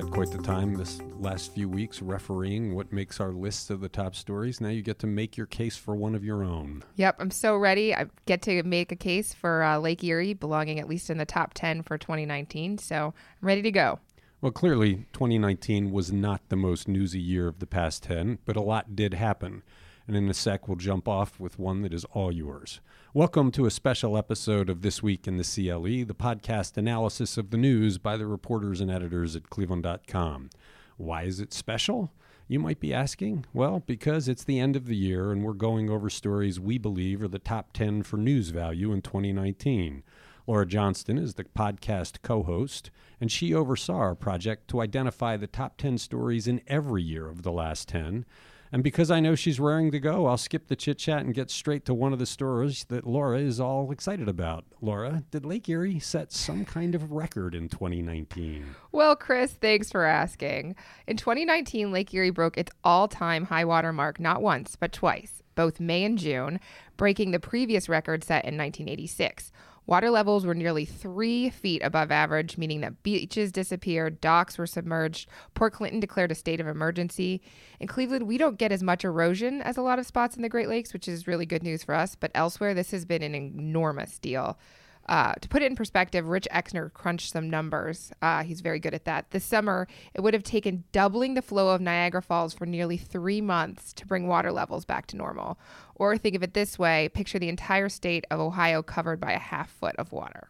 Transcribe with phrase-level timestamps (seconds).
[0.00, 3.88] had quite the time this last few weeks refereeing what makes our list of the
[3.88, 4.60] top stories.
[4.60, 6.84] Now you get to make your case for one of your own.
[6.94, 7.92] Yep, I'm so ready.
[7.92, 11.26] I get to make a case for uh, Lake Erie belonging at least in the
[11.26, 12.78] top 10 for 2019.
[12.78, 13.98] So I'm ready to go.
[14.40, 18.60] Well, clearly, 2019 was not the most newsy year of the past 10, but a
[18.60, 19.64] lot did happen.
[20.06, 22.78] And in a sec, we'll jump off with one that is all yours.
[23.14, 27.48] Welcome to a special episode of This Week in the CLE, the podcast analysis of
[27.48, 30.50] the news by the reporters and editors at Cleveland.com.
[30.98, 32.12] Why is it special?
[32.48, 33.46] You might be asking.
[33.54, 37.22] Well, because it's the end of the year and we're going over stories we believe
[37.22, 40.02] are the top 10 for news value in 2019.
[40.46, 42.90] Laura Johnston is the podcast co host,
[43.22, 47.42] and she oversaw our project to identify the top 10 stories in every year of
[47.42, 48.26] the last 10.
[48.70, 51.50] And because I know she's raring to go, I'll skip the chit chat and get
[51.50, 54.64] straight to one of the stories that Laura is all excited about.
[54.80, 58.74] Laura, did Lake Erie set some kind of record in 2019?
[58.92, 60.76] Well, Chris, thanks for asking.
[61.06, 65.42] In 2019, Lake Erie broke its all time high water mark not once, but twice,
[65.54, 66.60] both May and June,
[66.96, 69.50] breaking the previous record set in 1986.
[69.88, 75.30] Water levels were nearly three feet above average, meaning that beaches disappeared, docks were submerged.
[75.54, 77.40] Port Clinton declared a state of emergency.
[77.80, 80.50] In Cleveland, we don't get as much erosion as a lot of spots in the
[80.50, 82.16] Great Lakes, which is really good news for us.
[82.16, 84.58] But elsewhere, this has been an enormous deal.
[85.08, 88.12] Uh, to put it in perspective, Rich Exner crunched some numbers.
[88.20, 89.30] Uh, he's very good at that.
[89.30, 93.40] This summer, it would have taken doubling the flow of Niagara Falls for nearly three
[93.40, 95.58] months to bring water levels back to normal.
[95.94, 99.38] Or think of it this way picture the entire state of Ohio covered by a
[99.38, 100.48] half foot of water.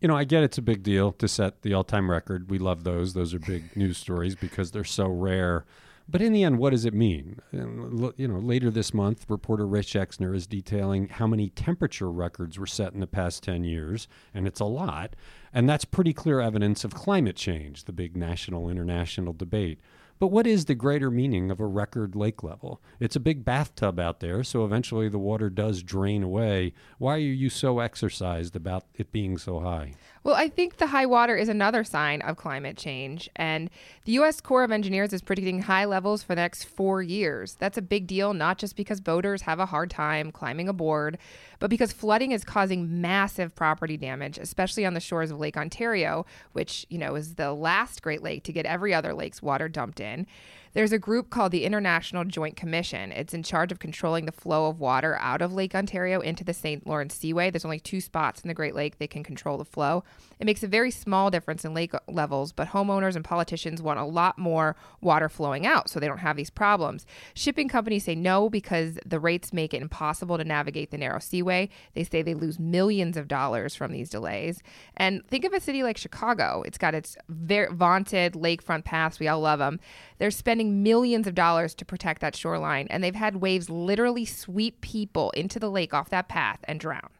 [0.00, 2.50] You know, I get it's a big deal to set the all time record.
[2.50, 3.12] We love those.
[3.12, 5.66] Those are big news stories because they're so rare.
[6.10, 7.38] But in the end, what does it mean?
[7.52, 12.66] You know, later this month, reporter Rich Exner is detailing how many temperature records were
[12.66, 15.14] set in the past 10 years, and it's a lot.
[15.52, 19.78] And that's pretty clear evidence of climate change, the big national international debate.
[20.18, 22.82] But what is the greater meaning of a record lake level?
[22.98, 26.74] It's a big bathtub out there, so eventually the water does drain away.
[26.98, 29.94] Why are you so exercised about it being so high?
[30.22, 33.30] Well, I think the high water is another sign of climate change.
[33.36, 33.70] And
[34.04, 34.40] the U.S.
[34.42, 37.54] Corps of Engineers is predicting high levels for the next four years.
[37.54, 41.16] That's a big deal, not just because boaters have a hard time climbing aboard,
[41.58, 46.26] but because flooding is causing massive property damage, especially on the shores of Lake Ontario,
[46.52, 50.00] which, you know, is the last Great Lake to get every other lake's water dumped
[50.00, 50.26] in.
[50.72, 53.10] There's a group called the International Joint Commission.
[53.10, 56.54] It's in charge of controlling the flow of water out of Lake Ontario into the
[56.54, 56.86] St.
[56.86, 57.50] Lawrence Seaway.
[57.50, 60.04] There's only two spots in the Great Lake they can control the flow.
[60.40, 64.04] It makes a very small difference in lake levels, but homeowners and politicians want a
[64.04, 67.04] lot more water flowing out so they don't have these problems.
[67.34, 71.68] Shipping companies say no because the rates make it impossible to navigate the narrow seaway.
[71.92, 74.62] They say they lose millions of dollars from these delays.
[74.96, 76.62] And think of a city like Chicago.
[76.66, 79.20] It's got its very vaunted lakefront paths.
[79.20, 79.78] We all love them.
[80.16, 84.80] They're spending millions of dollars to protect that shoreline, and they've had waves literally sweep
[84.80, 87.10] people into the lake off that path and drown.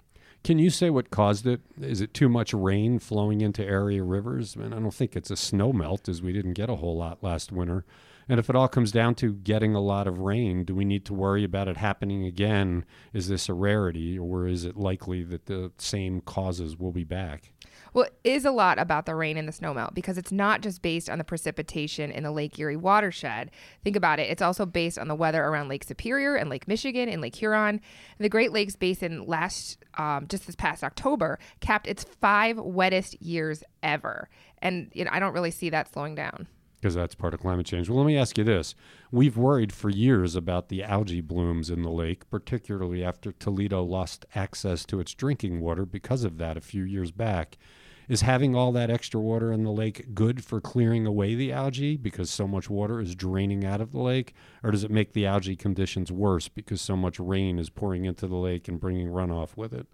[0.42, 1.60] Can you say what caused it?
[1.80, 4.56] Is it too much rain flowing into area rivers?
[4.56, 6.96] I, mean, I don't think it's a snow melt, as we didn't get a whole
[6.96, 7.84] lot last winter.
[8.26, 11.04] And if it all comes down to getting a lot of rain, do we need
[11.06, 12.84] to worry about it happening again?
[13.12, 17.52] Is this a rarity, or is it likely that the same causes will be back?
[17.92, 20.82] Well, it is a lot about the rain and the snowmelt because it's not just
[20.82, 23.50] based on the precipitation in the Lake Erie watershed.
[23.84, 27.08] Think about it, it's also based on the weather around Lake Superior and Lake Michigan
[27.08, 27.80] and Lake Huron.
[28.18, 33.62] The Great Lakes Basin last, um, just this past October, capped its five wettest years
[33.82, 34.28] ever.
[34.58, 36.46] And you know, I don't really see that slowing down
[36.80, 37.88] because that's part of climate change.
[37.88, 38.74] Well, let me ask you this.
[39.10, 44.24] We've worried for years about the algae blooms in the lake, particularly after Toledo lost
[44.34, 47.58] access to its drinking water because of that a few years back.
[48.10, 51.96] Is having all that extra water in the lake good for clearing away the algae
[51.96, 54.34] because so much water is draining out of the lake?
[54.64, 58.26] Or does it make the algae conditions worse because so much rain is pouring into
[58.26, 59.86] the lake and bringing runoff with it?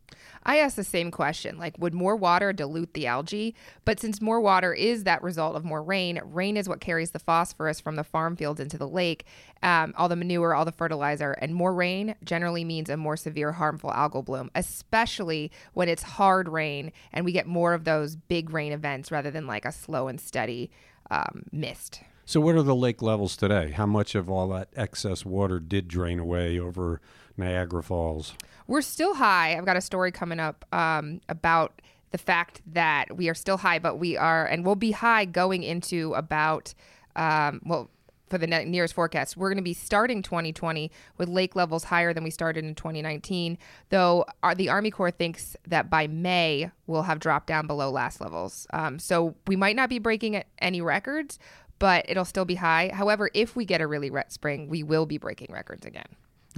[0.45, 3.55] I asked the same question like, would more water dilute the algae?
[3.85, 7.19] But since more water is that result of more rain, rain is what carries the
[7.19, 9.27] phosphorus from the farm fields into the lake,
[9.63, 13.53] um, all the manure, all the fertilizer, and more rain generally means a more severe
[13.53, 18.51] harmful algal bloom, especially when it's hard rain and we get more of those big
[18.51, 20.71] rain events rather than like a slow and steady
[21.11, 22.03] um, mist.
[22.29, 23.71] So, what are the lake levels today?
[23.71, 27.01] How much of all that excess water did drain away over
[27.37, 28.35] Niagara Falls?
[28.67, 29.57] We're still high.
[29.57, 31.81] I've got a story coming up um, about
[32.11, 35.63] the fact that we are still high, but we are, and we'll be high going
[35.63, 36.75] into about,
[37.15, 37.91] um, well,
[38.29, 39.37] for the nearest forecast.
[39.37, 43.59] We're going to be starting 2020 with lake levels higher than we started in 2019,
[43.91, 48.21] though our, the Army Corps thinks that by May we'll have dropped down below last
[48.21, 48.67] levels.
[48.73, 51.39] Um, so we might not be breaking any records,
[51.79, 52.91] but it'll still be high.
[52.93, 56.07] However, if we get a really wet spring, we will be breaking records again.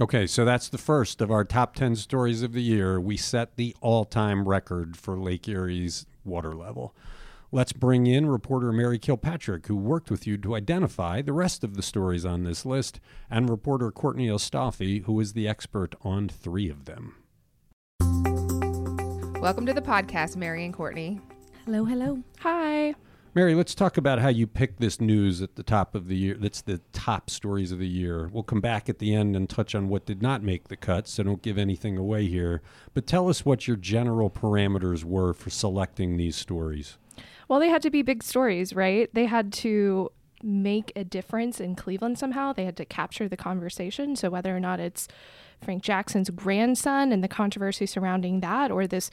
[0.01, 3.01] Okay, so that's the first of our top 10 stories of the year.
[3.01, 6.95] We set the all time record for Lake Erie's water level.
[7.51, 11.75] Let's bring in reporter Mary Kilpatrick, who worked with you to identify the rest of
[11.75, 16.69] the stories on this list, and reporter Courtney Astolfi, who is the expert on three
[16.69, 17.15] of them.
[19.41, 21.21] Welcome to the podcast, Mary and Courtney.
[21.65, 22.21] Hello, hello.
[22.41, 22.93] Hi.
[23.33, 26.35] Mary, let's talk about how you picked this news at the top of the year.
[26.39, 28.29] That's the top stories of the year.
[28.31, 31.07] We'll come back at the end and touch on what did not make the cut,
[31.07, 32.61] so don't give anything away here.
[32.93, 36.99] But tell us what your general parameters were for selecting these stories.
[37.49, 39.09] Well, they had to be big stories, right?
[39.13, 40.11] They had to
[40.41, 42.53] make a difference in Cleveland somehow.
[42.53, 44.15] They had to capture the conversation.
[44.15, 45.07] So whether or not it's
[45.61, 49.09] Frank Jackson's grandson and the controversy surrounding that, or this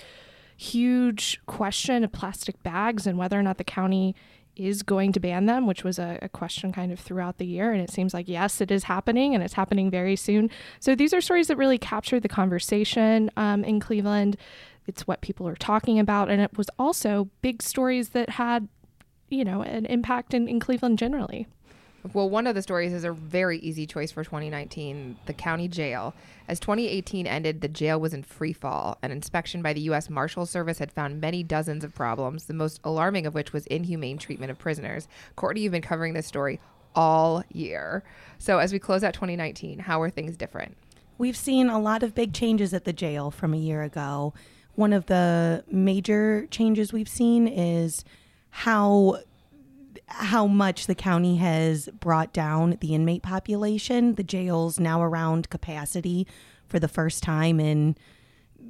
[0.56, 4.14] huge question of plastic bags and whether or not the county
[4.54, 7.72] is going to ban them, which was a, a, question kind of throughout the year.
[7.72, 10.48] And it seems like, yes, it is happening and it's happening very soon.
[10.80, 14.38] So these are stories that really captured the conversation um, in Cleveland
[14.86, 16.30] it's what people are talking about.
[16.30, 18.68] And it was also big stories that had,
[19.28, 21.46] you know, an impact in, in Cleveland generally.
[22.12, 26.14] Well, one of the stories is a very easy choice for 2019 the county jail.
[26.48, 28.98] As 2018 ended, the jail was in free fall.
[29.02, 30.08] An inspection by the U.S.
[30.08, 34.18] Marshal Service had found many dozens of problems, the most alarming of which was inhumane
[34.18, 35.08] treatment of prisoners.
[35.34, 36.60] Courtney, you've been covering this story
[36.94, 38.04] all year.
[38.38, 40.76] So, as we close out 2019, how are things different?
[41.18, 44.34] We've seen a lot of big changes at the jail from a year ago
[44.76, 48.05] one of the major changes we've seen is
[48.50, 49.19] how
[50.08, 54.14] how much the county has brought down the inmate population.
[54.14, 56.26] The jail's now around capacity
[56.69, 57.96] for the first time in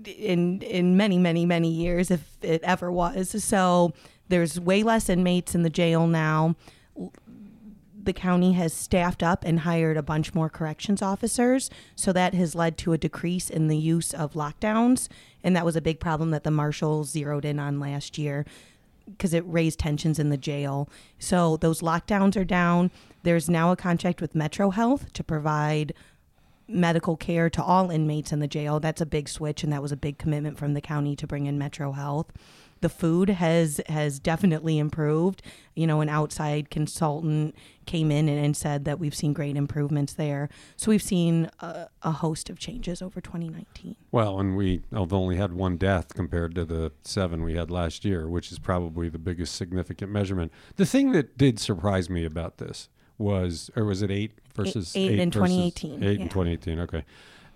[0.05, 3.43] in in many many many years if it ever was.
[3.45, 3.93] So
[4.29, 6.57] there's way less inmates in the jail now
[8.07, 11.71] the county has staffed up and hired a bunch more corrections officers.
[11.95, 15.09] So that has led to a decrease in the use of lockdowns.
[15.45, 18.47] And that was a big problem that the marshals zeroed in on last year
[19.07, 20.89] because it raised tensions in the jail.
[21.19, 22.91] So those lockdowns are down.
[23.23, 25.93] There's now a contract with Metro Health to provide
[26.69, 28.81] medical care to all inmates in the jail.
[28.81, 31.47] That's a big switch, and that was a big commitment from the county to bring
[31.47, 32.33] in Metro Health
[32.87, 35.43] the food has has definitely improved.
[35.75, 40.13] You know, an outside consultant came in and, and said that we've seen great improvements
[40.13, 40.49] there.
[40.77, 43.97] So we've seen a, a, host of changes over 2019.
[44.13, 48.05] Well, and we have only had one death compared to the seven we had last
[48.05, 50.53] year, which is probably the biggest significant measurement.
[50.77, 52.89] The thing that did surprise me about this
[53.19, 56.05] was, or was it eight versus eight, eight, eight in 2018?
[56.05, 56.23] Eight yeah.
[56.23, 56.81] in 2018.
[56.81, 57.05] Okay.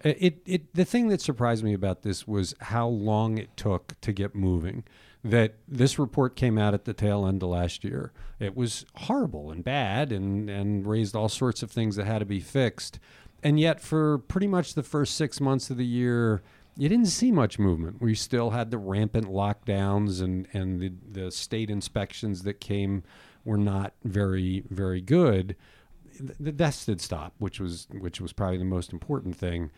[0.02, 4.12] It, it, the thing that surprised me about this was how long it took to
[4.12, 4.82] get moving
[5.22, 8.12] that this report came out at the tail end of last year.
[8.38, 12.24] It was horrible and bad and, and raised all sorts of things that had to
[12.24, 12.98] be fixed.
[13.42, 16.42] And yet, for pretty much the first six months of the year,
[16.76, 18.00] you didn't see much movement.
[18.00, 23.02] We still had the rampant lockdowns and, and the, the state inspections that came
[23.44, 25.56] were not very, very good.
[26.18, 29.70] The, deaths did stop, which was which was probably the most important thing.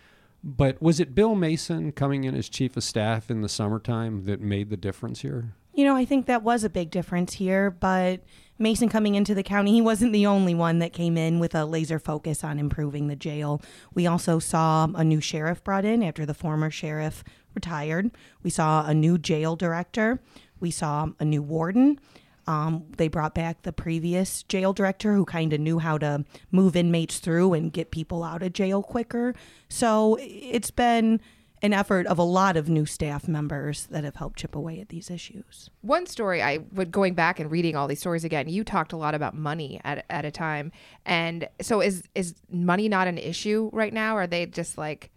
[0.45, 4.41] But was it Bill Mason coming in as chief of staff in the summertime that
[4.41, 5.55] made the difference here?
[5.75, 8.21] You know, I think that was a big difference here, but
[8.59, 11.65] Mason coming into the county, he wasn't the only one that came in with a
[11.65, 13.63] laser focus on improving the jail.
[13.95, 17.25] We also saw a new sheriff brought in after the former sheriff
[17.55, 18.11] retired.
[18.43, 20.21] We saw a new jail director.
[20.61, 21.99] We saw a new warden.
[22.47, 26.77] Um, they brought back the previous jail director who kind of knew how to move
[26.77, 29.35] inmates through and get people out of jail quicker.
[29.69, 31.21] So it's been
[31.63, 34.89] an effort of a lot of new staff members that have helped chip away at
[34.89, 35.71] these issues.
[35.81, 38.97] One story I would going back and reading all these stories again, you talked a
[38.97, 40.73] lot about money at, at a time.
[41.07, 44.17] And so is is money not an issue right now?
[44.17, 45.11] Are they just like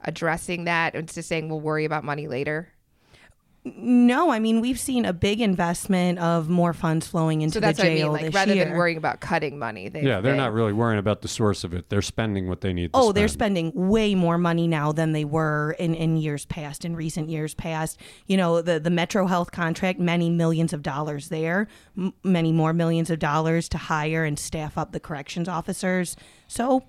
[0.00, 2.72] addressing that and just saying we'll worry about money later?
[3.64, 7.78] No, I mean we've seen a big investment of more funds flowing into so that's
[7.78, 8.32] the jail what I mean.
[8.32, 8.64] Like rather year.
[8.64, 11.62] than worrying about cutting money, they, yeah, they're they, not really worrying about the source
[11.62, 11.88] of it.
[11.88, 12.90] They're spending what they need.
[12.92, 13.16] oh, spend.
[13.16, 17.28] they're spending way more money now than they were in, in years past, in recent
[17.28, 18.00] years past.
[18.26, 22.72] You know, the the Metro Health contract, many millions of dollars there, m- many more
[22.72, 26.16] millions of dollars to hire and staff up the corrections officers.
[26.48, 26.82] So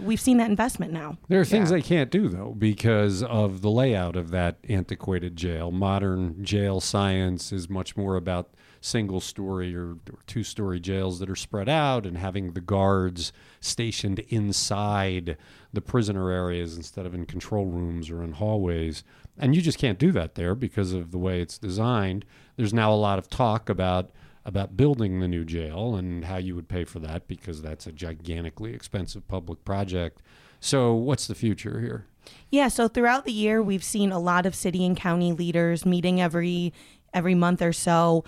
[0.00, 1.18] we've seen that investment now.
[1.28, 1.76] There are things yeah.
[1.76, 5.70] they can't do though because of the layout of that antiquated jail.
[5.70, 11.30] Modern jail science is much more about single story or, or two story jails that
[11.30, 15.36] are spread out and having the guards stationed inside
[15.72, 19.04] the prisoner areas instead of in control rooms or in hallways.
[19.38, 22.24] And you just can't do that there because of the way it's designed.
[22.56, 24.10] There's now a lot of talk about
[24.44, 27.92] about building the new jail and how you would pay for that because that's a
[27.92, 30.22] gigantically expensive public project.
[30.60, 32.06] So, what's the future here?
[32.50, 36.20] Yeah, so throughout the year, we've seen a lot of city and county leaders meeting
[36.20, 36.72] every
[37.14, 38.24] every month or so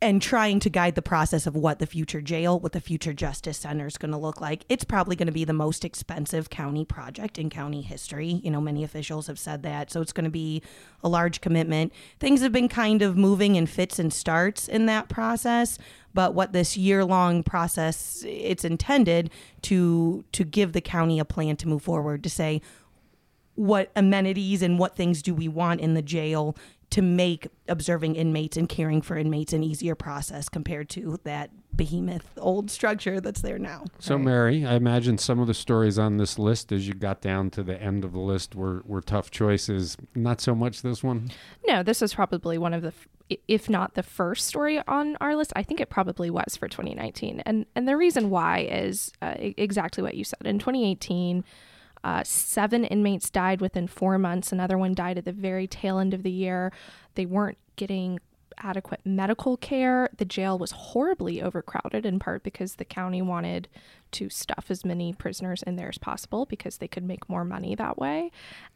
[0.00, 3.58] and trying to guide the process of what the future jail, what the future justice
[3.58, 4.64] center is going to look like.
[4.68, 8.40] It's probably going to be the most expensive county project in county history.
[8.44, 9.90] You know, many officials have said that.
[9.90, 10.62] So it's going to be
[11.02, 11.92] a large commitment.
[12.20, 15.78] Things have been kind of moving in fits and starts in that process,
[16.14, 19.30] but what this year-long process it's intended
[19.62, 22.60] to to give the county a plan to move forward to say
[23.58, 26.56] what amenities and what things do we want in the jail
[26.90, 32.30] to make observing inmates and caring for inmates an easier process compared to that behemoth
[32.38, 33.84] old structure that's there now.
[33.98, 34.24] So, Right.
[34.24, 37.62] Mary, I imagine some of the stories on this list, as you got down to
[37.62, 39.96] the end of the list, were, were tough choices.
[40.14, 41.30] Not so much this one.
[41.66, 42.92] No, this is probably one of the,
[43.46, 45.52] if not the first story on our list.
[45.54, 50.02] I think it probably was for 2019, and and the reason why is uh, exactly
[50.02, 50.38] what you said.
[50.46, 51.44] In 2018,
[52.08, 54.50] uh, seven inmates died within four months.
[54.50, 56.72] Another one died at the very tail end of the year.
[57.16, 58.18] They weren't getting
[58.56, 60.08] adequate medical care.
[60.16, 63.68] The jail was horribly overcrowded, in part because the county wanted
[64.12, 67.74] to stuff as many prisoners in there as possible because they could make more money
[67.74, 68.30] that way.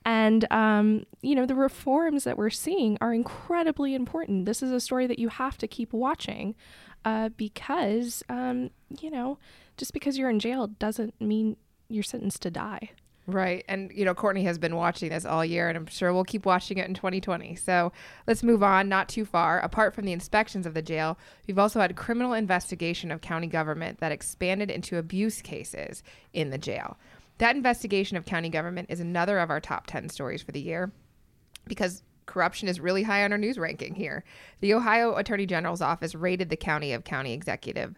[0.04, 4.44] And, um, you know, the reforms that we're seeing are incredibly important.
[4.44, 6.54] This is a story that you have to keep watching
[7.06, 8.68] uh, because, um,
[9.00, 9.38] you know,
[9.78, 11.56] just because you're in jail doesn't mean
[11.88, 12.90] you're sentenced to die.
[13.26, 13.64] Right.
[13.68, 16.44] And, you know, Courtney has been watching this all year, and I'm sure we'll keep
[16.44, 17.54] watching it in 2020.
[17.54, 17.92] So
[18.26, 19.60] let's move on, not too far.
[19.60, 24.00] Apart from the inspections of the jail, we've also had criminal investigation of county government
[24.00, 26.02] that expanded into abuse cases
[26.32, 26.98] in the jail.
[27.38, 30.90] That investigation of county government is another of our top 10 stories for the year
[31.68, 34.24] because corruption is really high on our news ranking here.
[34.60, 37.96] The Ohio Attorney General's office raided the county of county executive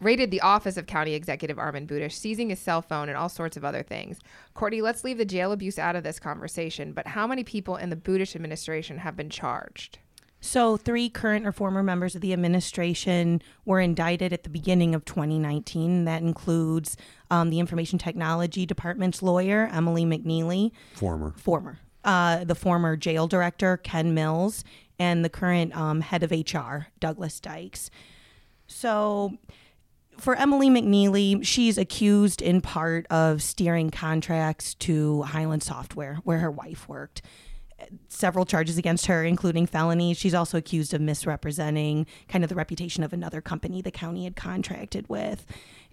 [0.00, 3.56] raided the office of county executive Armin Budish, seizing his cell phone and all sorts
[3.56, 4.18] of other things.
[4.54, 7.90] Courtney, let's leave the jail abuse out of this conversation, but how many people in
[7.90, 9.98] the Budish administration have been charged?
[10.40, 15.06] So, three current or former members of the administration were indicted at the beginning of
[15.06, 16.04] 2019.
[16.04, 16.98] That includes
[17.30, 21.32] um, the Information Technology Department's lawyer, Emily McNeely, Former.
[21.38, 24.64] former, uh, the former jail director, Ken Mills,
[24.98, 27.90] and the current um, head of HR, Douglas Dykes.
[28.66, 29.38] So,
[30.18, 36.50] for Emily McNeely, she's accused in part of steering contracts to Hyland Software, where her
[36.50, 37.22] wife worked.
[38.08, 40.16] Several charges against her, including felonies.
[40.16, 44.36] She's also accused of misrepresenting kind of the reputation of another company the county had
[44.36, 45.44] contracted with.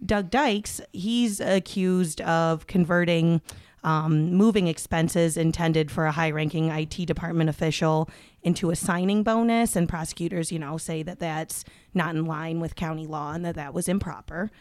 [0.05, 3.41] Doug Dykes, he's accused of converting
[3.83, 8.09] um, moving expenses intended for a high ranking IT department official
[8.43, 9.75] into a signing bonus.
[9.75, 13.55] And prosecutors, you know, say that that's not in line with county law and that
[13.55, 14.51] that was improper.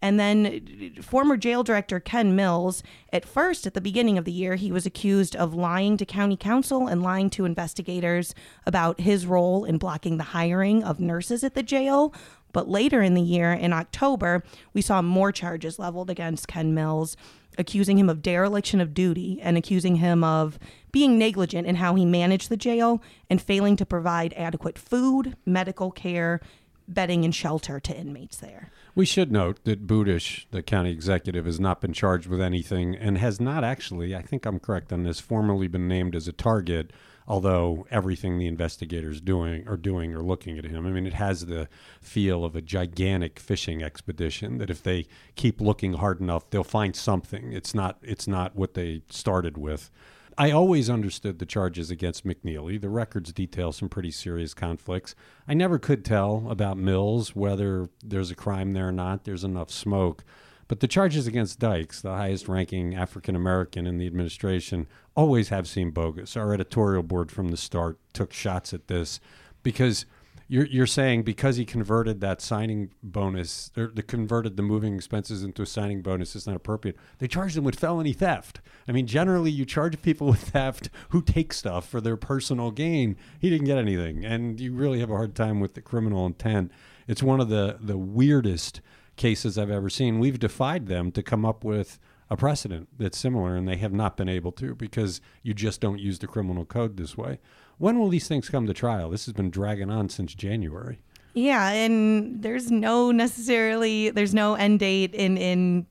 [0.00, 2.82] And then uh, former jail director Ken Mills,
[3.12, 6.36] at first, at the beginning of the year, he was accused of lying to county
[6.36, 8.34] council and lying to investigators
[8.66, 12.14] about his role in blocking the hiring of nurses at the jail.
[12.58, 17.16] But later in the year, in October, we saw more charges leveled against Ken Mills,
[17.56, 20.58] accusing him of dereliction of duty and accusing him of
[20.90, 23.00] being negligent in how he managed the jail
[23.30, 26.40] and failing to provide adequate food, medical care,
[26.88, 28.72] bedding, and shelter to inmates there.
[28.96, 33.18] We should note that Budish, the county executive, has not been charged with anything and
[33.18, 36.92] has not actually, I think I'm correct on this, formally been named as a target,
[37.28, 40.86] although everything the investigators doing are doing are looking at him.
[40.86, 41.68] I mean, it has the
[42.00, 45.06] feel of a gigantic fishing expedition that if they
[45.36, 47.52] keep looking hard enough, they'll find something.
[47.52, 49.90] It's not it's not what they started with.
[50.38, 52.80] I always understood the charges against McNeely.
[52.80, 55.16] The records detail some pretty serious conflicts.
[55.48, 59.24] I never could tell about Mills whether there's a crime there or not.
[59.24, 60.24] There's enough smoke.
[60.68, 65.66] But the charges against Dykes, the highest ranking African American in the administration, always have
[65.66, 66.36] seemed bogus.
[66.36, 69.18] Our editorial board from the start took shots at this
[69.62, 70.04] because
[70.50, 75.42] you're, you're saying because he converted that signing bonus, or the converted the moving expenses
[75.42, 76.96] into a signing bonus is not appropriate.
[77.18, 78.60] They charged him with felony theft.
[78.86, 83.16] I mean, generally you charge people with theft who take stuff for their personal gain.
[83.38, 86.72] He didn't get anything, and you really have a hard time with the criminal intent.
[87.06, 88.80] It's one of the the weirdest
[89.18, 90.18] cases I've ever seen.
[90.18, 91.98] We've defied them to come up with
[92.30, 95.98] a precedent that's similar, and they have not been able to because you just don't
[95.98, 97.38] use the criminal code this way.
[97.78, 99.10] When will these things come to trial?
[99.10, 101.00] This has been dragging on since January.
[101.34, 105.86] Yeah, and there's no necessarily there's no end date in in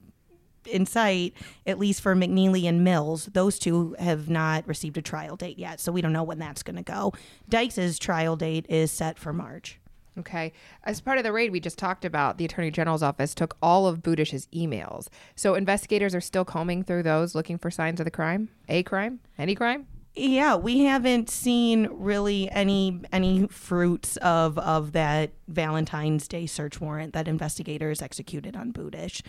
[0.65, 1.33] in sight,
[1.65, 3.29] at least for McNeely and Mills.
[3.31, 6.63] Those two have not received a trial date yet, so we don't know when that's
[6.63, 7.13] going to go.
[7.47, 9.79] Dykes' trial date is set for March.
[10.19, 10.51] Okay.
[10.83, 13.85] As part of the raid we just talked about, the Attorney General's office took all
[13.85, 15.07] of Budish's emails.
[15.35, 18.49] So investigators are still combing through those looking for signs of the crime?
[18.67, 19.19] A crime?
[19.37, 19.87] Any crime?
[20.15, 27.13] Yeah, we haven't seen really any any fruits of of that Valentine's Day search warrant
[27.13, 29.21] that investigators executed on Budish.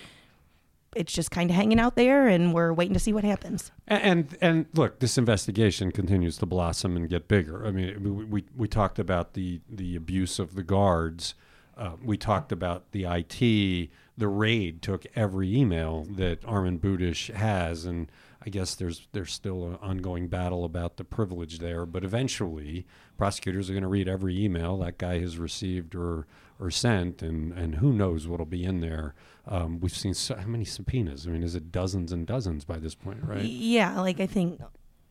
[0.97, 3.71] It's just kind of hanging out there, and we're waiting to see what happens.
[3.87, 7.67] And, and look, this investigation continues to blossom and get bigger.
[7.67, 11.35] I mean, we we, we talked about the the abuse of the guards.
[11.77, 13.91] Uh, we talked about the IT.
[14.17, 18.11] The raid took every email that Armin Budish has, and
[18.45, 21.87] I guess there's there's still an ongoing battle about the privilege there.
[21.87, 26.27] But eventually, prosecutors are going to read every email that guy has received or
[26.59, 29.15] or sent, and and who knows what'll be in there.
[29.49, 31.27] Um, we've seen so, how many subpoenas?
[31.27, 33.43] I mean, is it dozens and dozens by this point, right?
[33.43, 34.61] Yeah, like I think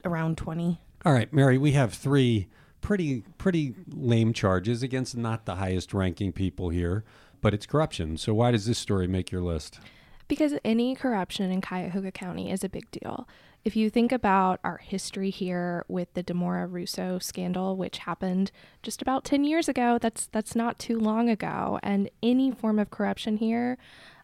[0.06, 0.79] around twenty.
[1.06, 2.48] All right, Mary, we have three
[2.82, 7.03] pretty pretty lame charges against not the highest ranking people here,
[7.41, 8.17] but it's corruption.
[8.17, 9.79] So why does this story make your list?
[10.27, 13.27] Because any corruption in Cuyahoga County is a big deal.
[13.63, 18.51] If you think about our history here with the Dimora Russo scandal, which happened
[18.84, 22.91] just about 10 years ago, that's that's not too long ago, and any form of
[22.91, 23.77] corruption here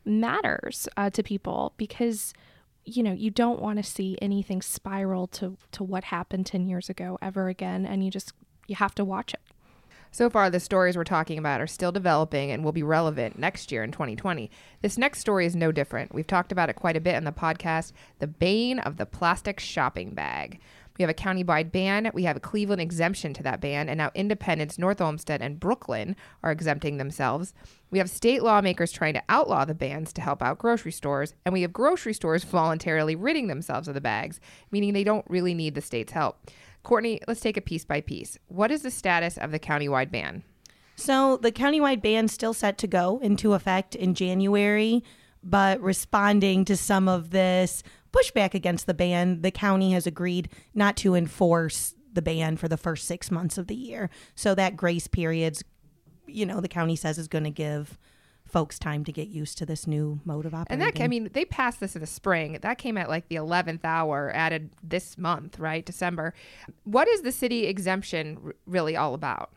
[0.06, 2.34] matters uh, to people because
[2.86, 6.90] you know you don't want to see anything spiral to to what happened 10 years
[6.90, 8.34] ago ever again and you just
[8.68, 9.40] you have to watch it
[10.12, 13.72] So far, the stories we're talking about are still developing and will be relevant next
[13.72, 14.52] year in 2020.
[14.84, 16.14] This next story is no different.
[16.14, 19.60] We've talked about it quite a bit in the podcast The Bane of the Plastic
[19.60, 20.60] Shopping Bag.
[20.98, 22.12] We have a county-wide ban.
[22.14, 26.16] We have a Cleveland exemption to that ban, and now Independence, North Olmsted, and Brooklyn
[26.44, 27.54] are exempting themselves.
[27.90, 31.54] We have state lawmakers trying to outlaw the bans to help out grocery stores, and
[31.54, 34.40] we have grocery stores voluntarily ridding themselves of the bags,
[34.72, 36.50] meaning they don't really need the state's help.
[36.84, 38.38] Courtney, let's take it piece by piece.
[38.48, 40.44] What is the status of the countywide ban?
[40.96, 45.04] So the countywide ban is still set to go into effect in January,
[45.44, 50.96] but responding to some of this pushback against the ban, the county has agreed not
[50.98, 54.10] to enforce the ban for the first six months of the year.
[54.36, 55.64] So that grace period's,
[56.28, 57.98] you know, the county says is going to give
[58.46, 60.86] folks time to get used to this new mode of operating.
[60.86, 62.60] And that, I mean, they passed this in the spring.
[62.62, 65.84] That came at like the 11th hour, added this month, right?
[65.84, 66.36] December.
[66.84, 69.52] What is the city exemption really all about?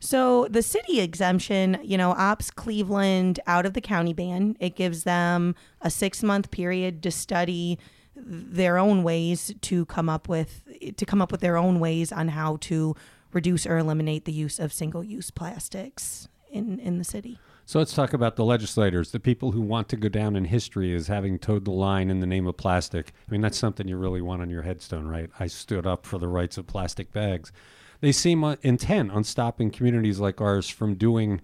[0.00, 4.56] So the city exemption, you know, opts Cleveland out of the county ban.
[4.60, 7.78] It gives them a six month period to study
[8.24, 10.62] their own ways to come up with
[10.96, 12.94] to come up with their own ways on how to
[13.32, 17.38] reduce or eliminate the use of single use plastics in in the city.
[17.68, 20.94] So let's talk about the legislators, the people who want to go down in history
[20.94, 23.12] as having toed the line in the name of plastic.
[23.28, 25.28] I mean, that's something you really want on your headstone, right?
[25.38, 27.52] I stood up for the rights of plastic bags.
[28.00, 31.42] They seem uh, intent on stopping communities like ours from doing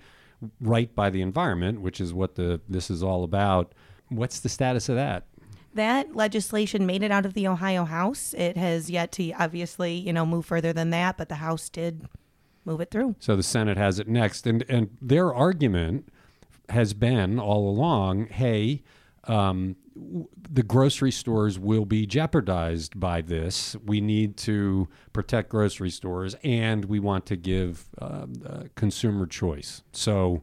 [0.62, 3.74] right by the environment, which is what the this is all about.
[4.08, 5.26] What's the status of that?
[5.74, 8.32] That legislation made it out of the Ohio House.
[8.34, 12.08] It has yet to obviously, you know, move further than that, but the House did
[12.64, 13.16] move it through.
[13.18, 16.08] So the Senate has it next, and and their argument
[16.70, 18.82] has been all along, hey,
[19.24, 19.76] um,
[20.50, 23.76] the grocery stores will be jeopardized by this.
[23.84, 29.82] We need to protect grocery stores, and we want to give um, uh, consumer choice.
[29.92, 30.42] So,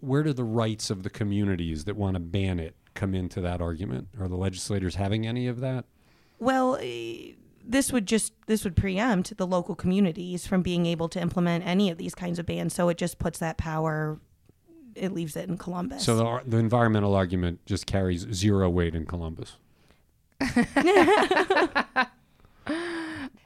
[0.00, 3.60] where do the rights of the communities that want to ban it come into that
[3.60, 4.08] argument?
[4.20, 5.84] Are the legislators having any of that?
[6.38, 7.32] Well, eh,
[7.64, 11.90] this would just this would preempt the local communities from being able to implement any
[11.90, 12.74] of these kinds of bans.
[12.74, 14.18] So it just puts that power.
[14.94, 16.04] It leaves it in Columbus.
[16.04, 19.56] So the, the environmental argument just carries zero weight in Columbus.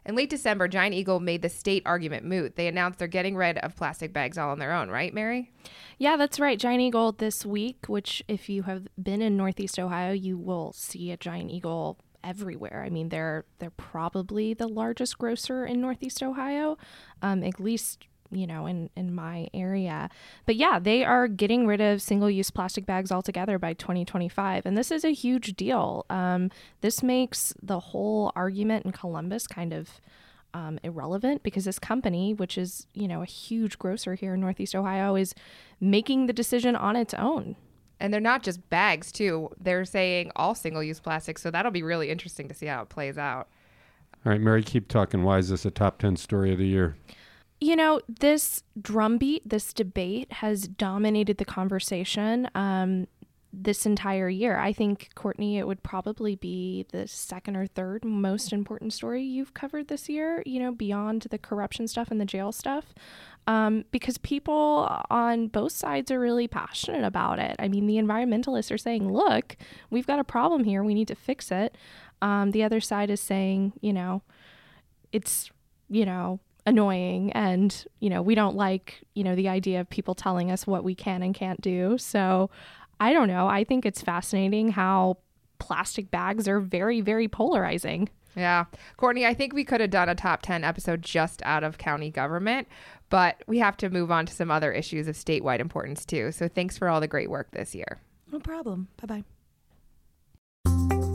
[0.05, 2.57] In late December, Giant Eagle made the state argument moot.
[2.57, 5.53] They announced they're getting rid of plastic bags all on their own, right, Mary?
[5.99, 6.59] Yeah, that's right.
[6.59, 11.13] Giant Eagle this week, which if you have been in Northeast Ohio, you will see
[11.13, 12.83] a Giant Eagle everywhere.
[12.85, 16.79] I mean, they're they're probably the largest grocer in Northeast Ohio,
[17.21, 20.11] um, at least you know in in my area.
[20.47, 24.91] But yeah, they are getting rid of single-use plastic bags altogether by 2025, and this
[24.91, 26.07] is a huge deal.
[26.11, 30.01] Um, this makes the whole argument in Columbus kind of
[30.55, 34.75] um, irrelevant because this company, which is you know a huge grocer here in Northeast
[34.75, 35.35] Ohio, is
[35.81, 37.57] making the decision on its own.
[38.01, 39.51] And they're not just bags, too.
[39.61, 41.39] They're saying all single use plastic.
[41.39, 43.47] So that'll be really interesting to see how it plays out.
[44.25, 45.23] All right, Mary, keep talking.
[45.23, 46.97] Why is this a top 10 story of the year?
[47.63, 53.07] You know, this drumbeat, this debate has dominated the conversation um,
[53.53, 54.59] this entire year.
[54.59, 59.55] I think, Courtney, it would probably be the second or third most important story you've
[59.55, 62.87] covered this year, you know, beyond the corruption stuff and the jail stuff.
[63.47, 67.57] um, because people on both sides are really passionate about it.
[67.59, 69.57] I mean, the environmentalists are saying, look,
[69.91, 70.85] we've got a problem here.
[70.85, 71.77] We need to fix it.
[72.21, 74.23] Um, the other side is saying, you know,
[75.11, 75.51] it's,
[75.91, 80.15] you know, annoying and, you know, we don't like, you know, the idea of people
[80.15, 81.99] telling us what we can and can't do.
[81.99, 82.51] So
[83.01, 83.49] I don't know.
[83.49, 85.19] I think it's fascinating how
[85.59, 88.09] plastic bags are very, very polarizing.
[88.37, 88.65] Yeah.
[88.97, 92.11] Courtney, I think we could have done a top 10 episode just out of county
[92.11, 92.69] government,
[93.11, 96.33] but we have to move on to some other issues of statewide importance too.
[96.33, 98.01] So thanks for all the great work this year.
[98.31, 98.89] No problem.
[99.01, 99.23] Bye
[100.65, 101.12] bye.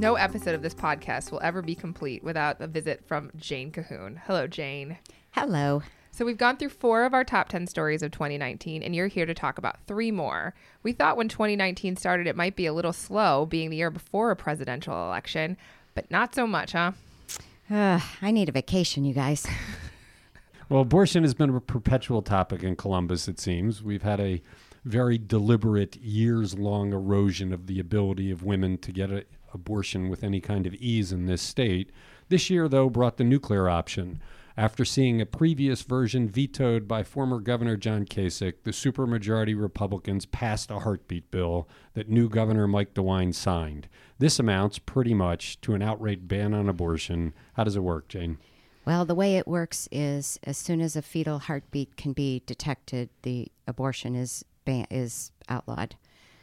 [0.00, 4.18] No episode of this podcast will ever be complete without a visit from Jane Cahoon.
[4.24, 4.96] Hello, Jane.
[5.32, 5.82] Hello.
[6.10, 9.26] So we've gone through four of our top 10 stories of 2019, and you're here
[9.26, 10.54] to talk about three more.
[10.82, 14.30] We thought when 2019 started, it might be a little slow, being the year before
[14.30, 15.58] a presidential election,
[15.94, 16.92] but not so much, huh?
[17.70, 19.46] Uh, I need a vacation, you guys.
[20.70, 23.82] Well, abortion has been a perpetual topic in Columbus, it seems.
[23.82, 24.40] We've had a
[24.84, 30.22] very deliberate, years long erosion of the ability of women to get an abortion with
[30.22, 31.90] any kind of ease in this state.
[32.28, 34.20] This year, though, brought the nuclear option.
[34.56, 40.70] After seeing a previous version vetoed by former Governor John Kasich, the supermajority Republicans passed
[40.70, 43.88] a heartbeat bill that new Governor Mike DeWine signed.
[44.18, 47.32] This amounts pretty much to an outright ban on abortion.
[47.54, 48.38] How does it work, Jane?
[48.84, 53.08] Well, the way it works is as soon as a fetal heartbeat can be detected,
[53.22, 55.96] the abortion is ban- is outlawed.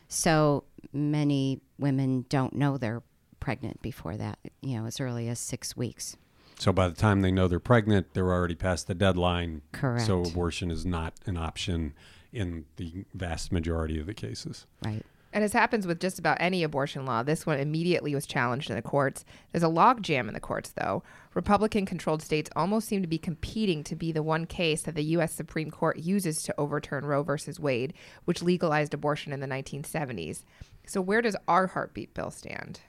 [0.08, 3.04] So many women don't know they're
[3.40, 6.18] pregnant before that, you know, as early as six weeks.
[6.60, 9.62] So by the time they know they're pregnant, they're already past the deadline.
[9.72, 10.08] Correct.
[10.08, 11.94] So abortion is not an option
[12.34, 14.66] in the vast majority of the cases.
[14.84, 15.06] Right.
[15.34, 18.76] And as happens with just about any abortion law, this one immediately was challenged in
[18.76, 19.26] the courts.
[19.52, 21.04] There's a logjam in the courts, though.
[21.34, 25.04] Republican controlled states almost seem to be competing to be the one case that the
[25.04, 25.34] U.S.
[25.34, 27.94] Supreme Court uses to overturn Roe versus Wade,
[28.26, 30.44] which legalized abortion in the 1970s.
[30.86, 32.80] So, where does our heartbeat bill stand?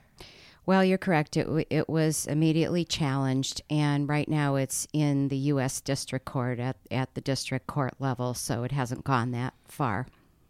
[0.65, 1.35] Well, you're correct.
[1.35, 5.81] It, it was immediately challenged, and right now it's in the U.S.
[5.81, 10.05] District Court at, at the district court level, so it hasn't gone that far.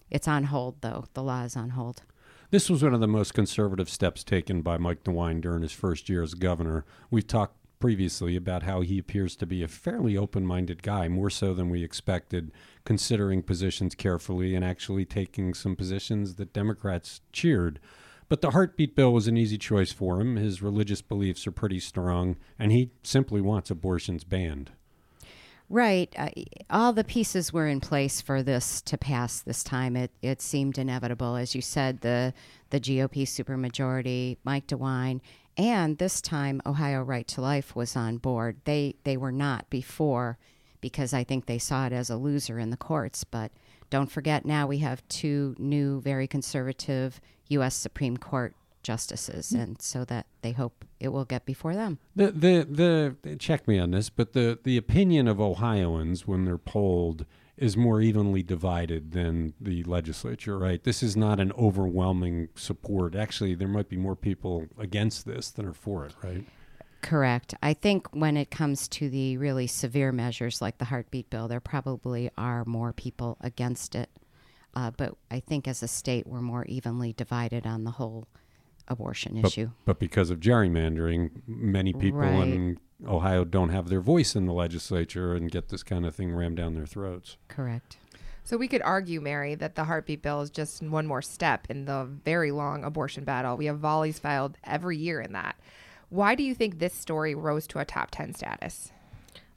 [0.10, 1.06] It's on hold, though.
[1.13, 2.04] The law is on hold.
[2.52, 6.10] This was one of the most conservative steps taken by Mike DeWine during his first
[6.10, 6.84] year as governor.
[7.12, 11.30] We've talked previously about how he appears to be a fairly open minded guy, more
[11.30, 12.52] so than we expected,
[12.86, 17.80] considering positions carefully and actually taking some positions that Democrats cheered.
[18.28, 20.36] But the heartbeat bill was an easy choice for him.
[20.36, 24.72] His religious beliefs are pretty strong, and he simply wants abortions banned.
[25.69, 26.12] Right.
[26.17, 26.29] Uh,
[26.71, 29.95] all the pieces were in place for this to pass this time.
[29.95, 32.01] It it seemed inevitable, as you said.
[32.01, 32.34] The
[32.71, 35.21] the GOP supermajority, Mike DeWine,
[35.58, 38.58] and this time Ohio Right to Life was on board.
[38.65, 40.39] They they were not before,
[40.82, 43.23] because I think they saw it as a loser in the courts.
[43.23, 43.51] But
[43.91, 47.75] don't forget, now we have two new, very conservative U.S.
[47.75, 52.00] Supreme Court justices, and so that they hope it will get before them.
[52.15, 56.58] The, the the check me on this, but the the opinion of Ohioans when they're
[56.58, 57.26] polled
[57.60, 60.84] is more evenly divided than the legislature, right?
[60.84, 63.15] This is not an overwhelming support.
[63.15, 66.46] Actually, there might be more people against this than are for it, right?
[67.02, 67.54] Correct.
[67.62, 71.60] I think when it comes to the really severe measures like the heartbeat bill, there
[71.60, 74.10] probably are more people against it.
[74.74, 78.28] Uh, but I think as a state, we're more evenly divided on the whole
[78.89, 79.69] abortion But, issue.
[79.86, 82.47] but because of gerrymandering, many people Right.
[82.47, 86.34] in Ohio don't have their voice in the legislature and get this kind of thing
[86.34, 87.38] rammed down their throats.
[87.47, 87.97] Correct.
[88.43, 91.86] So we could argue, Mary, that the heartbeat bill is just one more step in
[91.86, 93.56] the very long abortion battle.
[93.56, 95.56] We have volleys filed every year in that.
[96.10, 98.91] Why do you think this story rose to a top 10 status?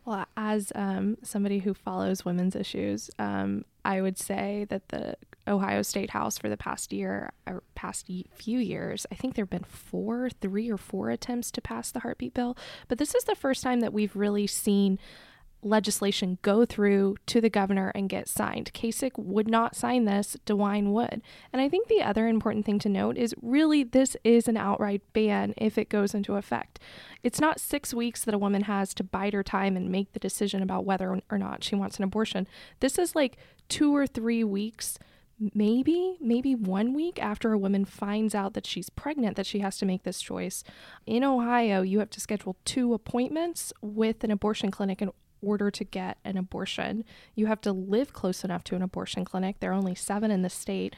[0.04, 5.16] Well, as um, somebody who follows women's issues, um, I would say that the
[5.46, 9.50] Ohio State House for the past year or past few years, I think there have
[9.50, 12.56] been four, three or four attempts to pass the heartbeat bill.
[12.88, 14.98] But this is the first time that we've really seen
[15.64, 18.72] legislation go through to the governor and get signed.
[18.74, 21.22] Kasich would not sign this, DeWine would.
[21.52, 25.02] And I think the other important thing to note is really this is an outright
[25.12, 26.80] ban if it goes into effect.
[27.22, 30.18] It's not six weeks that a woman has to bide her time and make the
[30.18, 32.48] decision about whether or not she wants an abortion.
[32.80, 33.36] This is like
[33.68, 34.98] two or three weeks
[35.54, 39.78] maybe maybe one week after a woman finds out that she's pregnant that she has
[39.78, 40.62] to make this choice.
[41.06, 45.84] In ohio you have to schedule two appointments with an abortion clinic in order to
[45.84, 47.04] get an abortion.
[47.34, 49.56] You have to live close enough to an abortion clinic.
[49.58, 50.94] There are only seven in the state.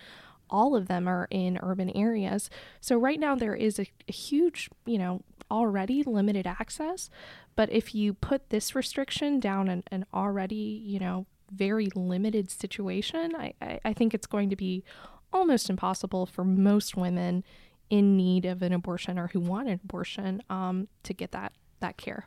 [0.51, 2.51] All of them are in urban areas.
[2.81, 7.11] So right now there is a, a huge you know already limited access.
[7.57, 13.33] But if you put this restriction down an, an already, you know, very limited situation,
[13.37, 14.85] I, I, I think it's going to be
[15.33, 17.45] almost impossible for most women
[17.91, 21.97] in need of an abortion or who want an abortion um, to get that that
[21.97, 22.27] care.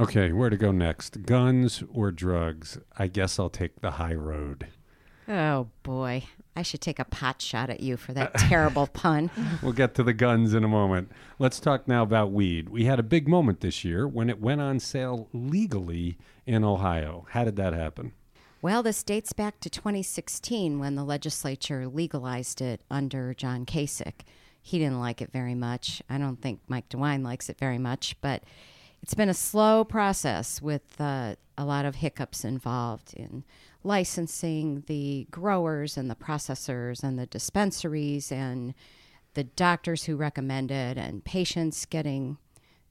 [0.00, 1.22] Okay, where to go next?
[1.22, 2.78] Guns or drugs?
[2.96, 4.68] I guess I'll take the high road.
[5.28, 6.24] Oh boy,
[6.56, 9.30] I should take a pot shot at you for that terrible pun.
[9.62, 11.10] We'll get to the guns in a moment.
[11.38, 12.68] Let's talk now about weed.
[12.68, 17.26] We had a big moment this year when it went on sale legally in Ohio.
[17.30, 18.12] How did that happen?
[18.60, 24.22] Well, this dates back to 2016 when the legislature legalized it under John Kasich.
[24.60, 26.02] He didn't like it very much.
[26.10, 28.42] I don't think Mike DeWine likes it very much, but
[29.00, 33.44] it's been a slow process with uh, a lot of hiccups involved in
[33.84, 38.74] licensing the growers and the processors and the dispensaries and
[39.34, 42.38] the doctors who recommend it and patients getting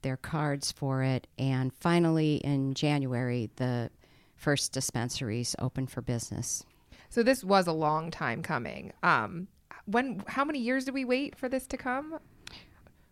[0.00, 1.26] their cards for it.
[1.38, 3.90] And finally, in January, the
[4.38, 6.64] first dispensaries open for business.
[7.10, 8.92] So this was a long time coming.
[9.02, 9.48] Um,
[9.86, 10.22] when?
[10.28, 12.18] How many years did we wait for this to come?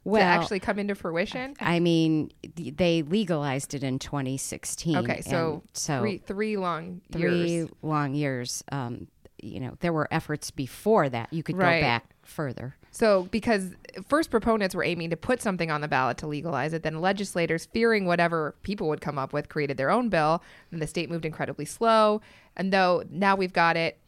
[0.04, 1.56] Well, to actually come into fruition.
[1.58, 4.96] I mean, they legalized it in 2016.
[4.98, 7.70] Okay, so so three three long three years.
[7.82, 8.62] long years.
[8.70, 9.08] Um,
[9.42, 11.32] you know, there were efforts before that.
[11.32, 11.80] You could Right.
[11.80, 12.76] go back further.
[12.96, 13.74] So because
[14.08, 17.66] first proponents were aiming to put something on the ballot to legalize it, then legislators,
[17.66, 21.26] fearing whatever people would come up with, created their own bill, and the state moved
[21.26, 22.22] incredibly slow.
[22.56, 23.98] And though now we've got it,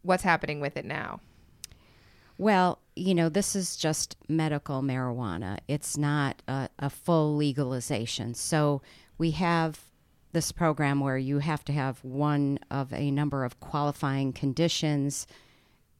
[0.00, 1.20] what's happening with it now?
[2.38, 5.58] Well, you know, this is just medical marijuana.
[5.68, 8.32] It's not a, a full legalization.
[8.32, 8.80] So
[9.18, 9.78] we have
[10.32, 15.26] this program where you have to have one of a number of qualifying conditions,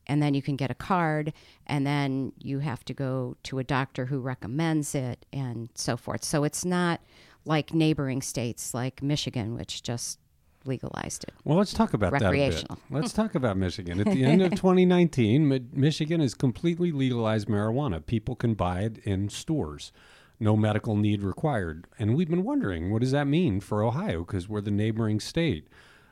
[0.09, 1.33] and then you can get a card,
[1.66, 6.25] and then you have to go to a doctor who recommends it, and so forth.
[6.25, 7.01] So it's not
[7.44, 10.18] like neighboring states like Michigan, which just
[10.64, 11.35] legalized it.
[11.44, 12.40] Well, let's talk about that a bit.
[12.40, 12.79] Recreational.
[12.90, 14.01] Let's talk about Michigan.
[14.01, 18.05] At the end of 2019, Mi- Michigan has completely legalized marijuana.
[18.05, 19.92] People can buy it in stores.
[20.40, 21.87] No medical need required.
[21.99, 24.25] And we've been wondering, what does that mean for Ohio?
[24.25, 25.68] Because we're the neighboring state.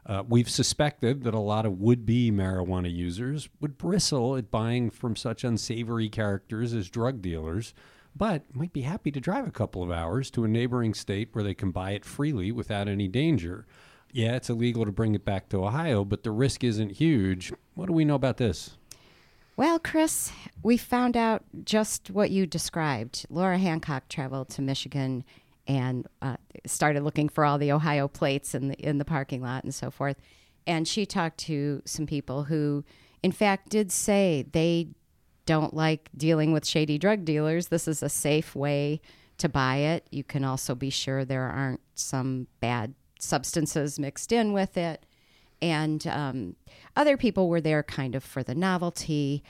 [0.07, 4.89] Uh, we've suspected that a lot of would be marijuana users would bristle at buying
[4.89, 7.75] from such unsavory characters as drug dealers,
[8.15, 11.43] but might be happy to drive a couple of hours to a neighboring state where
[11.43, 13.67] they can buy it freely without any danger.
[14.13, 17.53] Yeah, it's illegal to bring it back to Ohio, but the risk isn't huge.
[17.75, 18.77] What do we know about this?
[19.57, 23.27] Well, Chris, we found out just what you described.
[23.29, 25.25] Laura Hancock traveled to Michigan
[25.67, 29.65] and uh, started looking for all the Ohio plates in the in the parking lot
[29.65, 30.17] and so forth.
[30.67, 32.85] And she talked to some people who,
[33.23, 34.89] in fact, did say they
[35.45, 37.69] don't like dealing with shady drug dealers.
[37.69, 39.01] This is a safe way
[39.39, 40.07] to buy it.
[40.11, 45.07] You can also be sure there aren't some bad substances mixed in with it
[45.63, 46.57] and um,
[46.97, 49.43] other people were there kind of for the novelty.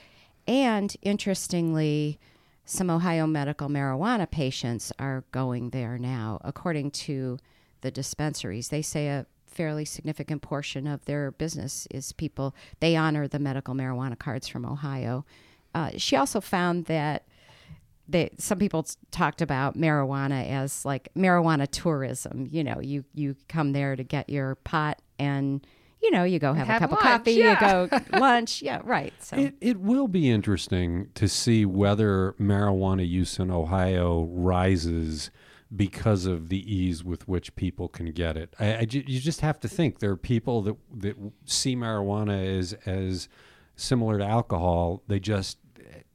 [0.47, 2.19] And interestingly,
[2.67, 7.39] some Ohio medical marijuana patients are going there now, according to
[7.79, 8.67] the dispensaries.
[8.67, 13.73] They say a fairly significant portion of their business is people, they honor the medical
[13.73, 15.25] marijuana cards from Ohio.
[15.73, 17.25] Uh, she also found that
[18.09, 22.47] they some people talked about marijuana as like marijuana tourism.
[22.49, 25.65] You know, you you come there to get your pot and
[26.01, 27.81] you know you go have, Have a cup lunch, of coffee, yeah.
[27.83, 28.61] you go lunch.
[28.61, 29.13] Yeah, right.
[29.19, 35.31] So It, it will be interesting to see whether marijuana use in Ohio rises
[35.75, 38.53] because of the ease with which people can get it.
[38.59, 42.57] I, I ju- you just have to think there are people that that see marijuana
[42.57, 43.27] as as
[43.75, 45.03] similar to alcohol.
[45.07, 45.57] They just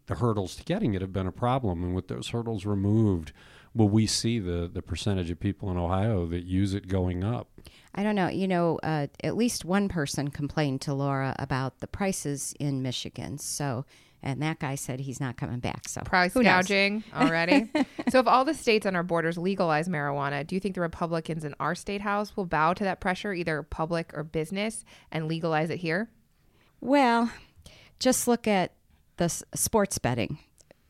[0.07, 3.33] the hurdles to getting it have been a problem, and with those hurdles removed,
[3.75, 7.49] will we see the the percentage of people in Ohio that use it going up?
[7.95, 8.29] I don't know.
[8.29, 13.37] You know, uh, at least one person complained to Laura about the prices in Michigan.
[13.39, 13.85] So,
[14.23, 15.89] and that guy said he's not coming back.
[15.89, 17.71] So Price gouging already.
[18.09, 21.45] so, if all the states on our borders legalize marijuana, do you think the Republicans
[21.45, 25.69] in our state house will bow to that pressure, either public or business, and legalize
[25.71, 26.09] it here?
[26.81, 27.31] Well,
[27.99, 28.73] just look at
[29.19, 30.39] the s- sports betting.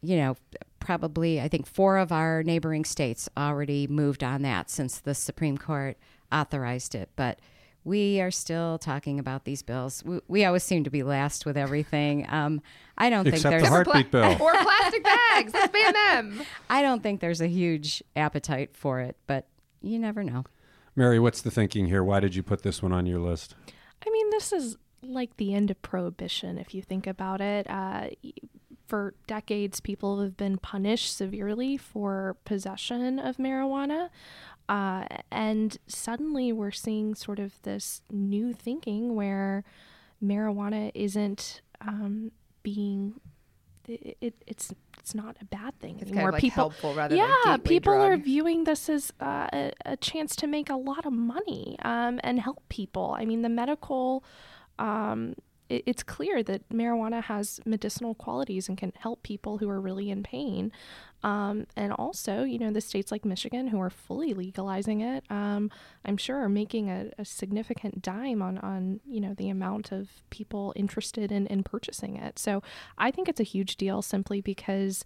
[0.03, 0.37] You know,
[0.79, 5.57] probably I think four of our neighboring states already moved on that since the Supreme
[5.59, 5.97] Court
[6.33, 7.11] authorized it.
[7.17, 7.39] But
[7.85, 10.05] we are still talking about these bills.
[10.05, 12.27] We, we always seem to be last with everything.
[12.29, 12.63] Um,
[12.97, 14.37] I don't think there's the heartbeat bill.
[14.41, 15.53] or plastic bags.
[15.53, 16.43] Let's ban them.
[16.71, 19.47] I don't think there's a huge appetite for it, but
[19.81, 20.45] you never know.
[20.95, 22.05] Mary, what's the thinking here?
[22.05, 23.55] Why did you put this one on your list?
[24.07, 27.69] I mean, this is like the end of prohibition if you think about it.
[27.69, 28.11] Uh,
[28.87, 34.11] for decades, people have been punished severely for possession of marijuana.
[34.69, 39.65] Uh, and suddenly we're seeing sort of this new thinking where
[40.23, 42.31] marijuana isn't um,
[42.63, 43.15] being
[43.89, 46.23] it, it, it's it's not a bad thing It's anymore.
[46.23, 49.97] kind of like people, helpful rather yeah, people are viewing this as uh, a, a
[49.97, 53.17] chance to make a lot of money um, and help people.
[53.19, 54.23] I mean, the medical.
[54.79, 55.35] Um,
[55.73, 60.11] it, it's clear that marijuana has medicinal qualities and can help people who are really
[60.11, 60.71] in pain.
[61.25, 65.71] Um, and also, you know, the states like Michigan who are fully legalizing it, um,
[66.05, 70.09] I'm sure are making a, a significant dime on, on, you know, the amount of
[70.31, 72.39] people interested in, in purchasing it.
[72.39, 72.63] So
[72.99, 75.05] I think it's a huge deal simply because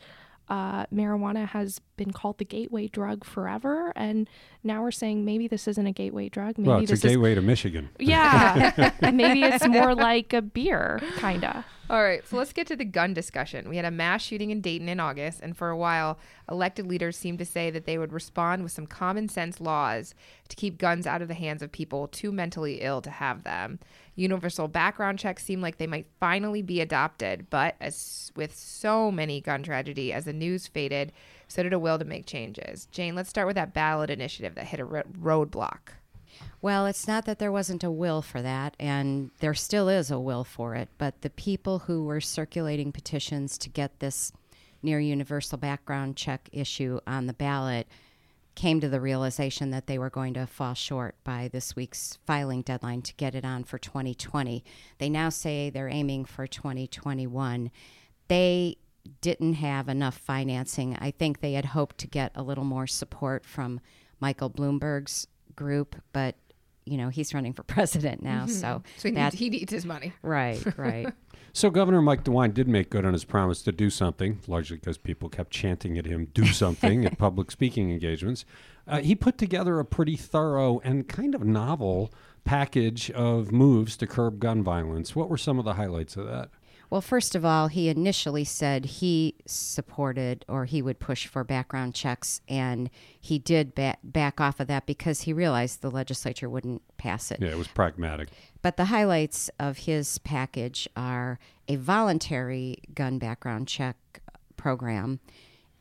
[0.49, 3.93] uh, marijuana has been called the gateway drug forever.
[3.97, 4.29] And
[4.63, 6.59] now we're saying maybe this isn't a gateway drug.
[6.59, 7.91] Maybe well, it's a this is gateway to Michigan.
[7.99, 8.93] yeah.
[9.13, 11.65] Maybe it's more like a beer, kind of.
[11.89, 13.69] All right, so let's get to the gun discussion.
[13.69, 16.19] We had a mass shooting in Dayton in August, and for a while,
[16.51, 20.13] elected leaders seemed to say that they would respond with some common sense laws
[20.49, 23.79] to keep guns out of the hands of people too mentally ill to have them.
[24.17, 29.41] Universal background checks seem like they might finally be adopted, but as with so many
[29.43, 31.13] gun tragedy, as the news faded,
[31.49, 32.87] so did a will to make changes.
[32.87, 35.93] Jane, let's start with that ballot initiative that hit a ro- roadblock.
[36.61, 40.19] Well, it's not that there wasn't a will for that, and there still is a
[40.19, 44.33] will for it, but the people who were circulating petitions to get this
[44.83, 47.87] near universal background check issue on the ballot
[48.57, 52.63] came to the realization that they were going to fall short by this week's filing
[52.63, 54.65] deadline to get it on for 2020.
[54.99, 57.71] They now say they're aiming for 2021.
[58.29, 58.79] They
[59.21, 60.97] didn't have enough financing.
[60.99, 63.81] I think they had hoped to get a little more support from
[64.19, 66.35] Michael Bloomberg's group, but
[66.87, 68.53] you know, he's running for president now, mm-hmm.
[68.53, 70.13] so So he that needs, he needs his money.
[70.23, 71.13] right, right.
[71.57, 74.99] So Governor Mike DeWine did make good on his promise to do something, largely because
[74.99, 78.45] people kept chanting at him, "Do something" at public speaking engagements.
[78.87, 82.13] Uh, he put together a pretty thorough and kind of novel
[82.45, 85.17] package of moves to curb gun violence.
[85.17, 86.51] What were some of the highlights of that?
[86.89, 91.95] Well, first of all, he initially said he supported or he would push for background
[91.95, 96.83] checks, and he did ba- back off of that because he realized the legislature wouldn't
[96.97, 97.41] pass it.
[97.41, 98.29] Yeah, it was pragmatic.
[98.63, 103.97] But the highlights of his package are a voluntary gun background check
[104.57, 105.19] program,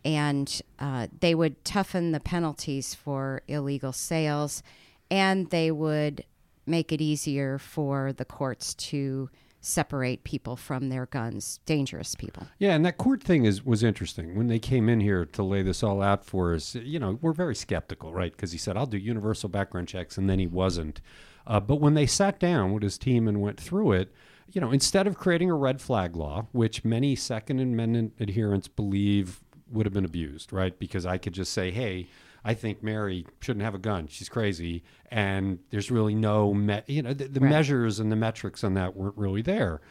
[0.03, 4.63] and uh, they would toughen the penalties for illegal sales,
[5.11, 6.25] and they would
[6.65, 9.29] make it easier for the courts to
[9.65, 12.47] separate people from their guns, dangerous people.
[12.60, 14.36] Yeah, and that court thing is was interesting.
[14.36, 17.34] When they came in here to lay this all out for us, you know, we're
[17.34, 18.32] very skeptical, right?
[18.32, 21.01] Because he said, "I'll do universal background checks," and then he wasn't.
[21.47, 24.13] Uh, but when they sat down with his team and went through it,
[24.51, 29.41] you know, instead of creating a red flag law, which many Second Amendment adherents believe
[29.71, 30.78] would have been abused, right?
[30.78, 32.08] Because I could just say, "Hey."
[32.47, 34.08] I think Mary shouldn't have a gun.
[34.08, 37.49] She's crazy, and there's really no, me- you know, the, the Right.
[37.49, 39.81] measures and the metrics on that weren't really there.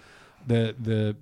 [0.47, 1.17] The the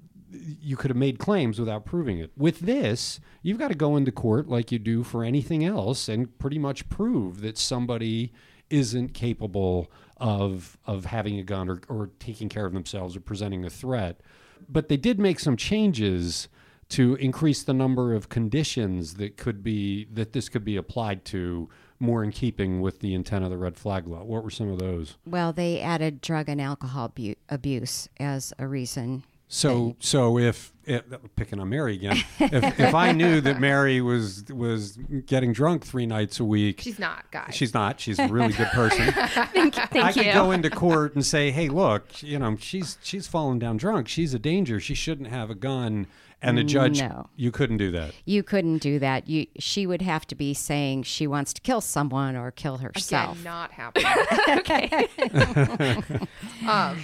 [0.61, 2.31] you could have made claims without proving it.
[2.37, 6.39] With this, you've got to go into court like you do for anything else and
[6.39, 8.33] pretty much prove that somebody
[8.71, 13.65] isn't capable of of having a gun or, or taking care of themselves or presenting
[13.65, 14.21] a threat.
[14.69, 16.49] But they did make some changes
[16.93, 21.69] to increase the number of conditions that could be that this could be applied to
[21.99, 24.23] more in keeping with the intent of the red flag law.
[24.25, 25.17] What were some of those?
[25.25, 29.23] Well, they added drug and alcohol abu- abuse as a reason.
[29.49, 31.03] So, so if, if
[31.37, 36.07] picking on Mary again, if, if I knew that Mary was was getting drunk three
[36.07, 37.55] nights a week, She's not, guys.
[37.55, 38.01] she's not.
[38.01, 39.13] She's a really good person.
[39.13, 40.15] Thank, thank I you.
[40.25, 44.09] could go into court and say, "Hey, look, you know, she's she's fallen down drunk.
[44.09, 44.81] She's a danger.
[44.81, 46.07] She shouldn't have a gun."
[46.43, 47.29] And the judge, No.
[47.37, 48.13] you couldn't do that.
[48.25, 49.29] You couldn't do that.
[49.29, 53.33] You she would have to be saying she wants to kill someone or kill herself.
[53.33, 54.07] Again, not happening.
[54.59, 55.09] okay.
[56.69, 56.99] um,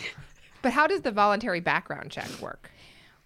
[0.62, 2.70] but how does the voluntary background check work?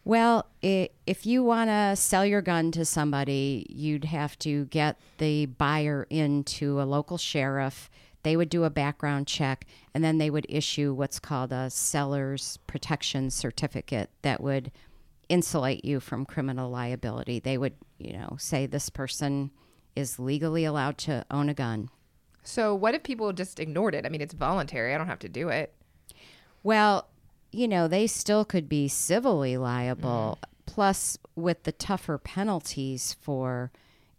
[0.05, 4.99] Well, i if you want to sell your gun to somebody, you'd have to get
[5.19, 7.89] the buyer into a local sheriff.
[8.25, 12.59] They would do a background check, and then they would issue what's called a seller's
[12.69, 14.71] protection certificate that would
[15.29, 17.39] insulate you from criminal liability.
[17.39, 19.51] They would, you know, say this person
[19.95, 21.89] is legally allowed to own a gun.
[22.43, 24.05] So what if people just ignored it?
[24.05, 24.95] I mean, it's voluntary.
[24.95, 25.75] I don't have to do it.
[26.63, 27.09] Well,
[27.51, 30.39] you know, they still could be civilly liable.
[30.41, 30.49] Mm-hmm.
[30.65, 33.71] Plus, with the tougher penalties for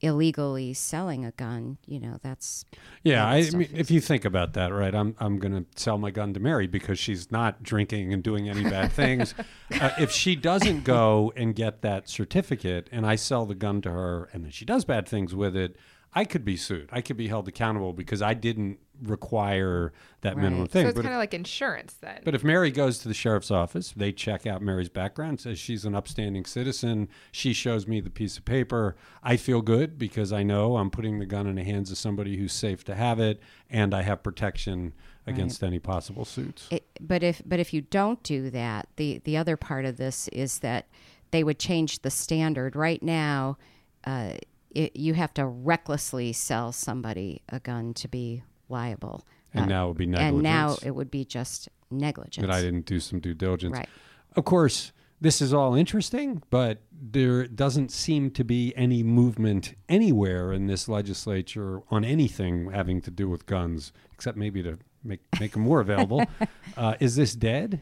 [0.04, 2.66] illegally selling a gun, you know, that's
[3.04, 4.94] Yeah, I mean, if you think about that, right?
[4.94, 8.50] I'm I'm going to sell my gun to Mary because she's not drinking and doing
[8.50, 9.34] any bad things.
[9.80, 13.92] uh, if she doesn't go and get that certificate, and I sell the gun to
[13.92, 15.78] her, and then she does bad things with it,
[16.16, 16.90] I could be sued.
[16.92, 19.92] I could be held accountable because I didn't require
[20.22, 20.86] that minimum thing.
[20.86, 22.22] So it's kind of like insurance then.
[22.24, 25.86] But if Mary goes to the sheriff's office, they check out Mary's background, says she's
[25.86, 27.10] an upstanding citizen.
[27.32, 28.96] She shows me the piece of paper.
[29.24, 32.38] I feel good because I know I'm putting the gun in the hands of somebody
[32.38, 34.94] who's safe to have it, and I have protection
[35.26, 36.68] against any possible suits.
[36.70, 40.28] It, but if but if you don't do that, the the other part of this
[40.30, 40.88] is that
[41.32, 42.76] they would change the standard.
[42.76, 43.58] Right now,
[44.06, 44.34] uh,
[44.74, 49.26] it, you have to recklessly sell somebody a gun to be liable.
[49.54, 50.34] and Uh, now it would be negligence.
[50.34, 52.46] and now it would be just negligence.
[52.46, 53.78] that I didn't do some due diligence.
[53.78, 53.90] Right.
[54.36, 60.52] Of course, this is all interesting, but there doesn't seem to be any movement anywhere
[60.52, 65.52] in this legislature on anything having to do with guns, except maybe to make make
[65.54, 66.26] them more available.
[66.78, 67.80] uh, is this dead?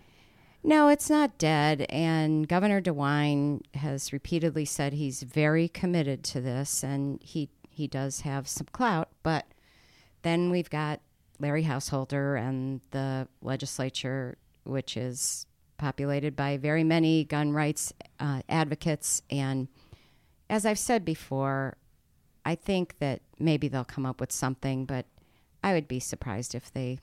[0.63, 1.85] No, it's not dead.
[1.89, 8.21] And Governor DeWine has repeatedly said he's very committed to this, and he he does
[8.21, 9.09] have some clout.
[9.23, 9.45] But
[10.21, 11.01] then we've got
[11.39, 15.47] Larry Householder and the legislature, which is
[15.77, 19.23] populated by very many gun rights uh, advocates.
[19.31, 19.67] And
[20.47, 21.77] as I've said before,
[22.45, 25.07] I think that maybe they'll come up with something, but
[25.63, 26.99] I would be surprised if they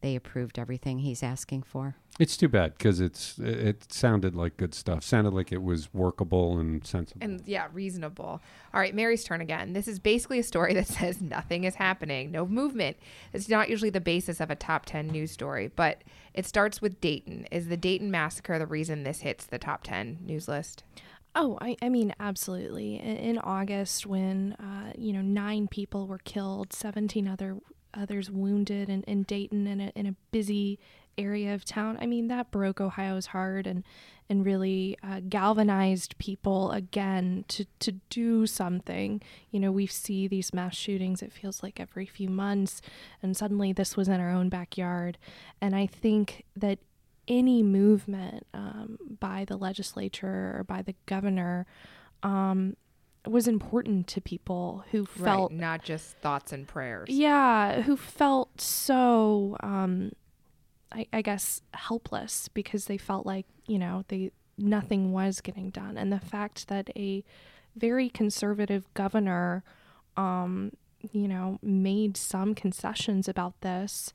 [0.00, 1.96] they approved everything he's asking for.
[2.18, 5.02] It's too bad because it's it, it sounded like good stuff.
[5.02, 7.22] Sounded like it was workable and sensible.
[7.22, 8.40] and yeah, reasonable.
[8.72, 9.72] All right, Mary's turn again.
[9.72, 12.96] This is basically a story that says nothing is happening, no movement.
[13.32, 17.00] It's not usually the basis of a top 10 news story, but it starts with
[17.00, 17.46] Dayton.
[17.50, 20.84] Is the Dayton massacre the reason this hits the top 10 news list?
[21.38, 22.96] Oh, I, I mean, absolutely.
[22.98, 27.58] In, in August, when uh, you know nine people were killed, seventeen other
[27.96, 30.78] others wounded in, in Dayton in a in a busy
[31.18, 31.96] area of town.
[32.00, 33.84] I mean, that broke Ohio's heart and
[34.28, 39.22] and really uh, galvanized people again to to do something.
[39.50, 41.22] You know, we see these mass shootings.
[41.22, 42.82] It feels like every few months,
[43.22, 45.18] and suddenly this was in our own backyard.
[45.60, 46.78] And I think that
[47.28, 51.66] any movement um, by the legislature or by the governor
[52.22, 52.76] um,
[53.26, 57.08] was important to people who felt right, not just thoughts and prayers.
[57.08, 60.12] yeah who felt so um,
[60.92, 65.98] I, I guess helpless because they felt like you know they nothing was getting done
[65.98, 67.24] and the fact that a
[67.76, 69.62] very conservative governor
[70.16, 70.72] um,
[71.12, 74.12] you know made some concessions about this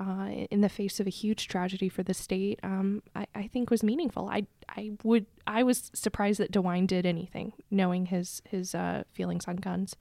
[0.00, 3.70] uh, in the face of a huge tragedy for the state, um, I, I think
[3.70, 4.28] was meaningful.
[4.28, 9.46] I I would I was surprised that DeWine did anything, knowing his his uh, feelings
[9.46, 9.96] on guns.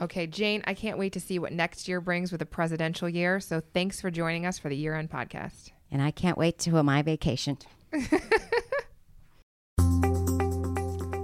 [0.00, 3.38] Okay, Jane, I can't wait to see what next year brings with a presidential year.
[3.38, 5.70] So thanks for joining us for the year end podcast.
[5.90, 7.58] And I can't wait to my vacation.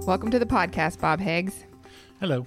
[0.05, 1.65] Welcome to the podcast, Bob Higgs.
[2.19, 2.45] Hello.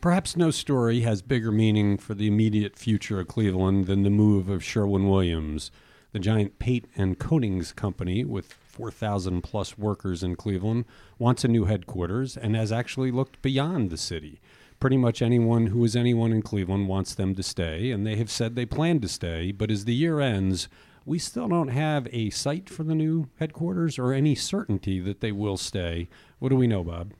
[0.00, 4.48] Perhaps no story has bigger meaning for the immediate future of Cleveland than the move
[4.48, 5.70] of Sherwin Williams.
[6.12, 10.86] The giant paint and coatings company with 4,000 plus workers in Cleveland
[11.18, 14.40] wants a new headquarters and has actually looked beyond the city.
[14.80, 18.30] Pretty much anyone who is anyone in Cleveland wants them to stay, and they have
[18.30, 19.52] said they plan to stay.
[19.52, 20.68] But as the year ends,
[21.04, 25.32] we still don't have a site for the new headquarters or any certainty that they
[25.32, 26.08] will stay.
[26.38, 27.12] What do we know, Bob?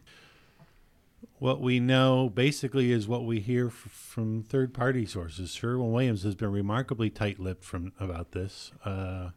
[1.41, 5.55] What we know basically is what we hear f- from third party sources.
[5.55, 8.73] Sherwin Williams has been remarkably tight lipped from about this.
[8.85, 9.31] Uh,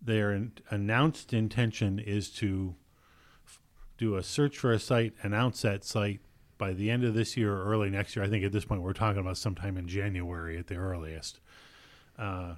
[0.00, 2.74] their in- announced intention is to
[3.46, 3.60] f-
[3.98, 6.20] do a search for a site, announce that site
[6.56, 8.24] by the end of this year or early next year.
[8.24, 11.40] I think at this point we're talking about sometime in January at the earliest.
[12.18, 12.54] Uh,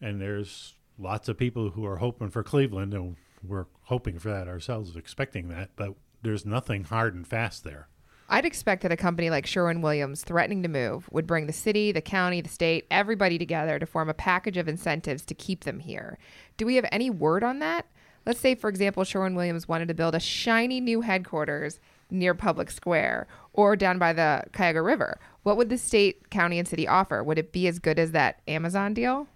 [0.00, 4.46] and there's lots of people who are hoping for Cleveland, and we're hoping for that
[4.46, 7.88] ourselves, expecting that, but there's nothing hard and fast there.
[8.30, 11.90] I'd expect that a company like Sherwin Williams threatening to move would bring the city,
[11.90, 15.80] the county, the state, everybody together to form a package of incentives to keep them
[15.80, 16.16] here.
[16.56, 17.86] Do we have any word on that?
[18.24, 22.70] Let's say, for example, Sherwin Williams wanted to build a shiny new headquarters near Public
[22.70, 25.18] Square or down by the Cuyahoga River.
[25.42, 27.24] What would the state, county, and city offer?
[27.24, 29.26] Would it be as good as that Amazon deal?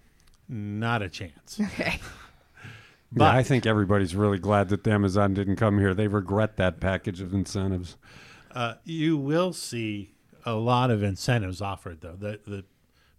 [0.47, 1.59] Not a chance.
[3.15, 3.23] Okay.
[3.23, 5.93] yeah, I think everybody's really glad that Amazon didn't come here.
[5.93, 7.95] They regret that package of incentives.
[8.55, 12.15] Uh, you will see a lot of incentives offered, though.
[12.15, 12.65] The, the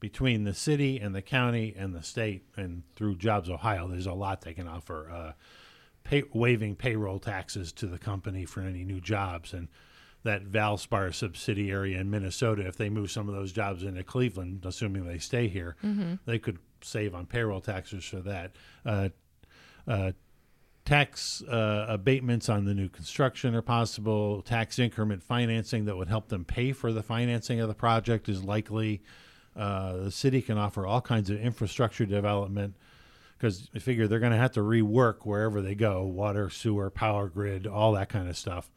[0.00, 4.12] between the city and the county and the state and through Jobs Ohio, there's a
[4.12, 5.10] lot they can offer.
[5.10, 5.32] Uh,
[6.04, 9.68] pay, waiving payroll taxes to the company for any new jobs, and
[10.22, 15.06] that Valspar subsidiary in Minnesota, if they move some of those jobs into Cleveland, assuming
[15.06, 15.76] they stay here,
[16.26, 18.52] they could save on payroll taxes for that.
[18.84, 19.08] Uh,
[19.86, 20.12] uh,
[20.86, 24.40] tax uh, abatements on the new construction are possible.
[24.42, 28.42] Tax increment financing that would help them pay for the financing of the project is
[28.42, 29.02] likely.
[29.54, 32.74] Uh, the city can offer all kinds of infrastructure development
[33.36, 37.28] because I figure they're going to have to rework wherever they go water, sewer, power
[37.28, 38.70] grid, all that kind of stuff.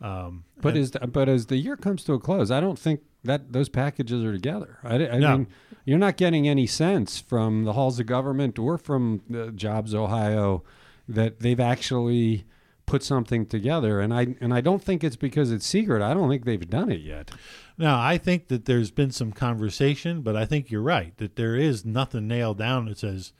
[0.00, 2.78] Um, But and- as the, but as the year comes to a close, I don't
[2.78, 4.78] think that those packages are together.
[4.84, 5.38] I, I No.
[5.38, 5.46] mean,
[5.86, 9.22] you're not getting any sense from the halls of government or from
[9.56, 10.62] Jobs Ohio
[11.08, 12.46] that they've actually
[12.86, 14.00] put something together.
[14.00, 16.02] And I and I don't think it's because it's secret.
[16.02, 17.30] I don't think they've done it yet.
[17.76, 21.56] No, I think that there's been some conversation, but I think you're right that there
[21.56, 23.32] is nothing nailed down that says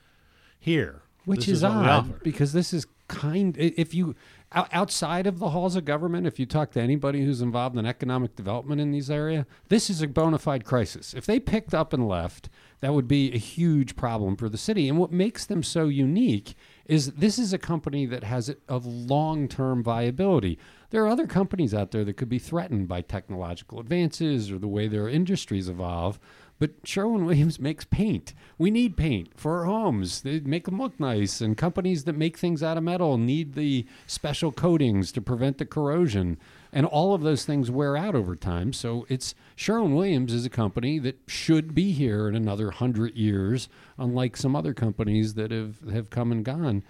[0.59, 4.15] here, which this is, odd because this is kind if you
[4.51, 8.35] outside of the halls of government if you talk to anybody who's involved in economic
[8.35, 12.07] development in these area this is a bona fide crisis if they picked up and
[12.07, 12.49] left
[12.79, 16.53] that would be a huge problem for the city and what makes them so unique
[16.87, 20.57] is this is a company that has a- long-term viability
[20.89, 24.67] there are other companies out there that could be threatened by technological advances or the
[24.67, 26.19] way their industries evolve
[26.59, 28.33] but Sherwin Williams makes paint.
[28.57, 30.21] We need paint for our homes.
[30.21, 31.41] They make them look nice.
[31.41, 35.65] And companies that make things out of metal need the special coatings to prevent the
[35.65, 36.37] corrosion.
[36.71, 38.73] And all of those things wear out over time.
[38.73, 43.69] So it's Sherwin Williams is a company that should be here in another hundred years,
[43.97, 46.83] unlike some other companies that have, have come and gone.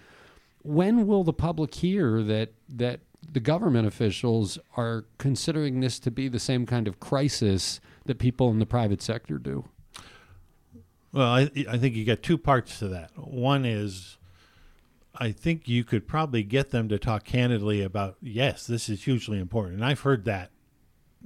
[0.63, 2.99] When will the public hear that that
[3.31, 8.49] the government officials are considering this to be the same kind of crisis that people
[8.49, 9.65] in the private sector do?
[11.11, 13.11] Well, I, I think you got two parts to that.
[13.17, 14.16] One is,
[15.19, 19.39] I think you could probably get them to talk candidly about, yes, this is hugely
[19.39, 19.75] important.
[19.75, 20.51] And I've heard that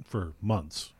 [0.04, 0.92] for months.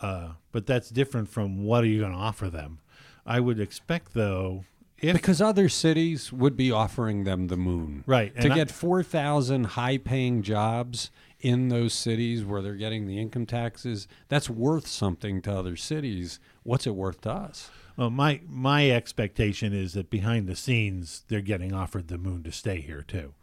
[0.00, 2.80] Uh, but that's different from what are you going to offer them?
[3.24, 4.64] I would expect, though,
[4.98, 8.04] if because other cities would be offering them the moon.
[8.06, 13.46] Right, To get 4,000 high paying jobs in those cities where they're getting the income
[13.46, 16.40] taxes, that's worth something to other cities.
[16.62, 17.70] What's it worth to us?
[17.96, 22.52] Well, my my expectation is that behind the scenes they're getting offered the moon to
[22.52, 23.34] stay here too.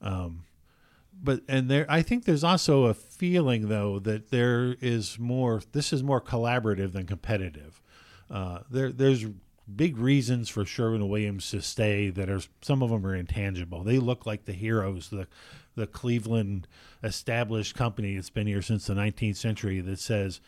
[0.00, 0.44] Um,
[1.22, 5.62] but and there, I think there's also a feeling though that there is more.
[5.72, 7.82] This is more collaborative than competitive.
[8.30, 9.26] Uh, there there's
[9.76, 13.84] big reasons for Sherwin Williams to stay that are some of them are intangible.
[13.84, 15.28] They look like the heroes, the
[15.74, 16.66] the Cleveland
[17.02, 20.40] established company that's been here since the 19th century that says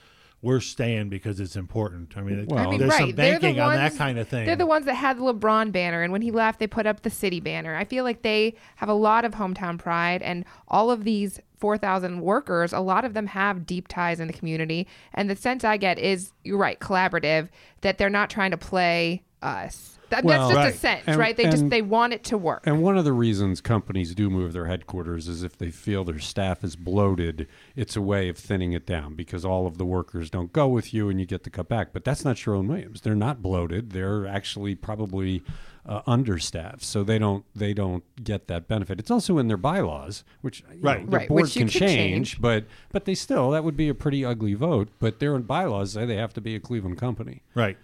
[0.45, 2.17] we're staying because it's important.
[2.19, 3.01] I mean, Well, I mean, there's right.
[3.01, 4.45] some they're the banking on that kind of thing.
[4.45, 7.01] They're the ones that had the LeBron banner, and when he left, they put up
[7.01, 7.75] the city banner.
[7.75, 12.21] I feel like they have a lot of hometown pride, and all of these 4,000
[12.21, 14.87] workers, a lot of them have deep ties in the community.
[15.15, 17.49] And the sense I get is, you're right, collaborative,
[17.81, 19.94] that they're not trying to play us.
[20.15, 20.75] That, Well, that's just Right.
[20.75, 21.37] a sense, And- right?
[21.37, 22.63] They just they want it to work.
[22.67, 26.19] And one of the reasons companies do move their headquarters is if they feel their
[26.21, 30.31] staff is bloated, it's a way of thinning it down because all of the workers
[30.31, 31.93] don't go with you and you get to cut back.
[31.93, 33.01] But that's not Sherwin Williams.
[33.01, 33.91] They're not bloated.
[33.91, 35.43] They're actually probably
[35.87, 38.99] uh, understaffed, so they don't they don't get that benefit.
[38.99, 41.05] It's also in their bylaws, which you know, Right.
[41.11, 42.41] the Right, board which can could change, change.
[42.41, 44.89] but but they still that would be a pretty ugly vote.
[44.99, 47.43] But their bylaws say they have to be a Cleveland company.
[47.55, 47.77] Right.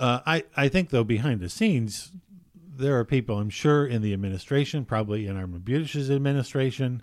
[0.00, 2.10] Uh, I, I think, though, behind the scenes,
[2.54, 7.02] there are people, I'm sure, in the administration, probably in Budish's administration,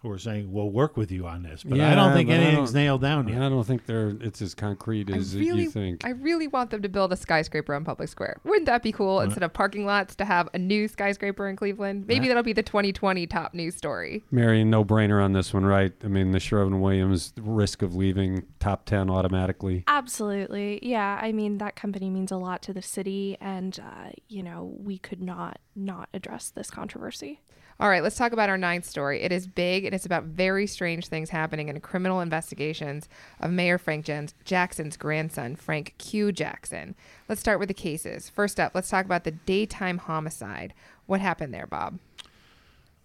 [0.00, 1.64] who are saying, we'll work with you on this.
[1.64, 3.42] But I don't think anything's don't- nailed down yet.
[3.42, 6.04] I don't think they're it's as concrete as really, you think.
[6.04, 8.40] I really want them to build a skyscraper on Public Square.
[8.44, 9.20] Wouldn't that be cool?
[9.20, 12.06] Instead of parking lots, to have a new skyscraper in Cleveland.
[12.06, 14.22] Maybe that'll be the 2020 top news story.
[14.30, 15.92] Marion, no brainer on this one, right?
[16.04, 19.84] I mean, the Sherwin Williams risk of leaving top 10 automatically.
[19.88, 20.78] Absolutely.
[20.82, 21.18] Yeah.
[21.20, 24.98] I mean, that company means a lot to the city, and, uh, you know, we
[24.98, 27.40] could not not address this controversy.
[27.80, 29.22] All right, let's talk about our ninth story.
[29.22, 33.08] It is big and it's about very strange things happening in criminal investigations
[33.38, 36.32] of Mayor Frank Jens- Jackson's grandson, Frank Q.
[36.32, 36.96] Jackson.
[37.28, 38.28] Let's start with the cases.
[38.28, 40.74] First up, let's talk about the daytime homicide.
[41.06, 42.00] What happened there, Bob?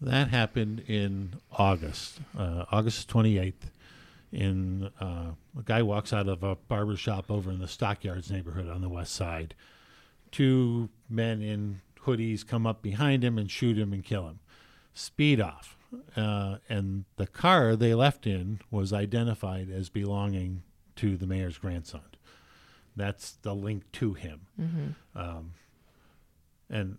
[0.01, 3.53] That happened in August, uh, August 28th.
[4.32, 8.67] In uh, a guy walks out of a barber shop over in the Stockyards neighborhood
[8.67, 9.53] on the west side.
[10.32, 14.39] Two men in hoodies come up behind him and shoot him and kill him.
[14.93, 15.77] Speed off,
[16.15, 20.63] uh, and the car they left in was identified as belonging
[20.97, 22.01] to the mayor's grandson.
[22.95, 24.41] That's the link to him.
[25.15, 25.53] Um,
[26.69, 26.97] and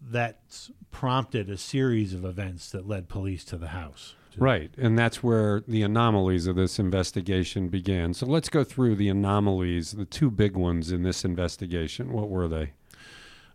[0.00, 4.14] that's prompted a series of events that led police to the house.
[4.36, 4.70] Right.
[4.78, 8.14] And that's where the anomalies of this investigation began.
[8.14, 12.12] So let's go through the anomalies, the two big ones in this investigation.
[12.12, 12.72] What were they?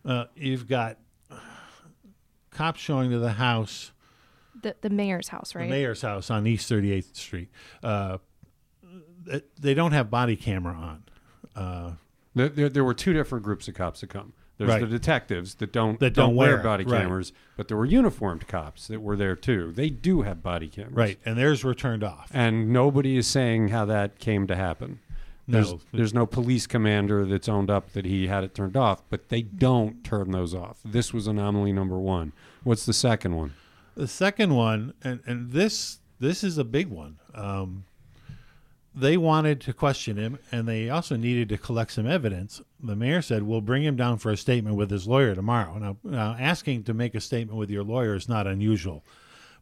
[0.05, 0.97] Uh, you've got
[2.51, 3.91] cops showing to the house,
[4.61, 5.63] The the mayor's house, right?
[5.65, 7.49] the mayor's house on East 38th Street.
[7.83, 8.17] Uh,
[9.59, 11.03] they don't have body camera on.
[11.55, 11.91] Uh,
[12.35, 14.33] There, there, there were two different groups of cops that come.
[14.57, 14.81] There's Right.
[14.81, 17.01] the detectives that don't That don't wear wear it, body right.
[17.01, 19.71] cameras, but there were uniformed cops that were there too.
[19.71, 22.31] They do have body cameras, right, and theirs were turned off.
[22.33, 24.99] And nobody is saying how that came to happen.
[25.47, 25.79] There's, No.
[25.93, 29.41] there's no police commander that's owned up that he had it turned off, but they
[29.41, 30.79] don't turn those off.
[30.83, 32.33] This was anomaly number one.
[32.63, 33.53] What's the second one?
[33.95, 37.17] The second one, and, and this this is a big one.
[37.33, 37.85] Um,
[38.93, 42.61] they wanted to question him, and they also needed to collect some evidence.
[42.79, 45.97] The mayor said, "We'll bring him down for a statement with his lawyer tomorrow." Now,
[46.03, 49.03] now asking to make a statement with your lawyer is not unusual,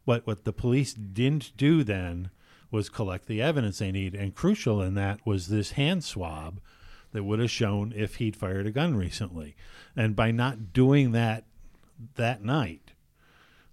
[0.04, 2.30] but what the police didn't do then
[2.70, 6.60] was collect the evidence they need, and crucial in that was this hand swab
[7.12, 9.54] that would have shown if he'd fired a gun recently.
[9.94, 11.44] And by not doing that
[12.16, 12.92] that night,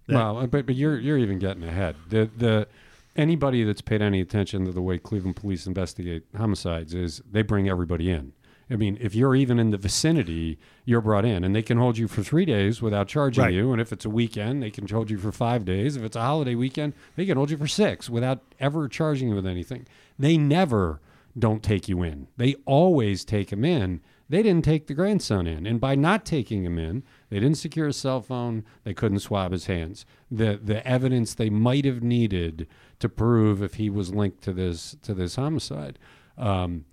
[0.06, 1.96] that- well, but but you're you're even getting ahead.
[2.08, 2.68] The the
[3.16, 7.68] anybody that's paid any attention to the way Cleveland police investigate homicides is they bring
[7.68, 8.32] everybody in.
[8.74, 11.96] I mean, if you're even in the vicinity, you're brought in, and they can hold
[11.96, 13.54] you for three days without charging Right.
[13.54, 13.70] you.
[13.70, 15.96] And if it's a weekend, they can hold you for five days.
[15.96, 19.36] If it's a holiday weekend, they can hold you for six without ever charging you
[19.36, 19.86] with anything.
[20.18, 21.00] They never
[21.38, 22.26] don't take you in.
[22.36, 24.00] They always take him in.
[24.28, 27.86] They didn't take the grandson in, and by not taking him in, they didn't secure
[27.86, 28.64] his cell phone.
[28.82, 30.04] They couldn't swab his hands.
[30.32, 32.66] The the evidence they might have needed
[32.98, 35.98] to prove if he was linked to this to this homicide.
[36.36, 36.86] Um,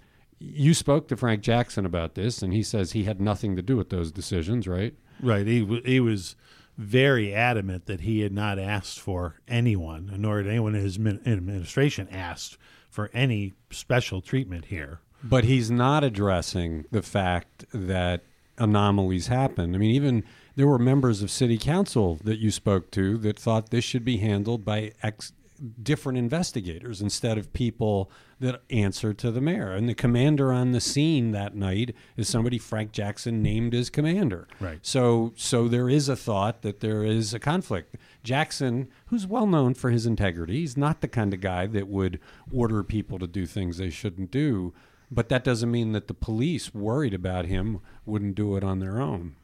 [0.43, 3.77] you spoke to Frank Jackson about this, and he says he had nothing to do
[3.77, 4.95] with those decisions, right?
[5.21, 5.45] Right.
[5.45, 6.35] He w- he was
[6.77, 11.21] very adamant that he had not asked for anyone, nor had anyone in his min-
[11.27, 12.57] administration asked
[12.89, 14.99] for any special treatment here.
[15.23, 18.23] But he's not addressing the fact that
[18.57, 19.75] anomalies happen.
[19.75, 20.23] I mean, even
[20.55, 24.17] there were members of city council that you spoke to that thought this should be
[24.17, 25.33] handled by ex-
[25.81, 28.09] different investigators instead of people
[28.41, 29.71] that answer to the mayor.
[29.71, 34.47] And the commander on the scene that night is somebody Frank Jackson named as commander.
[34.59, 34.79] Right.
[34.81, 37.95] So so there is a thought that there is a conflict.
[38.23, 42.19] Jackson, who's well known for his integrity, he's not the kind of guy that would
[42.51, 44.73] order people to do things they shouldn't do.
[45.09, 49.01] But that doesn't mean that the police worried about him wouldn't do it on their
[49.01, 49.35] own.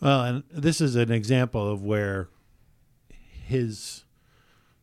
[0.00, 2.28] Well, and this is an example of where
[3.44, 4.04] his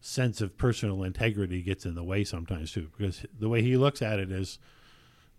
[0.01, 4.01] sense of personal integrity gets in the way sometimes too, because the way he looks
[4.01, 4.59] at it is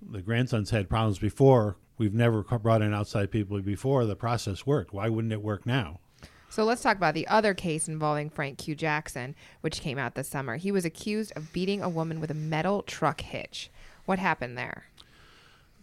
[0.02, 1.76] the grandson's had problems before.
[1.98, 4.06] We've never brought in outside people before.
[4.06, 4.92] The process worked.
[4.92, 6.00] Why wouldn't it work now?
[6.48, 8.74] So let's talk about the other case involving Frank Q.
[8.74, 10.56] Jackson, which came out this summer.
[10.56, 13.70] He was accused of beating a woman with a metal truck hitch.
[14.04, 14.86] What happened there?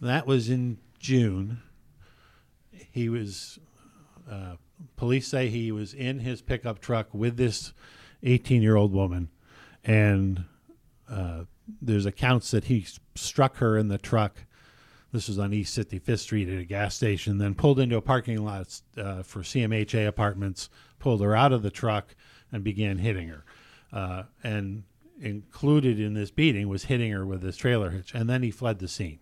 [0.00, 1.62] That was in June.
[2.70, 3.58] He was,
[4.30, 4.56] uh,
[4.96, 7.72] police say he was in his pickup truck with this
[8.22, 9.30] 18 year old woman.
[9.84, 10.44] And
[11.10, 11.44] uh,
[11.80, 14.44] there's accounts that he struck her in the truck.
[15.12, 18.44] This was on East 55th Street at a gas station, then pulled into a parking
[18.44, 22.14] lot uh, for CMHA apartments, pulled her out of the truck,
[22.52, 23.44] and began hitting her.
[23.90, 24.82] Uh, and
[25.20, 28.12] included in this beating was hitting her with his trailer hitch.
[28.14, 29.18] And then he fled the scene.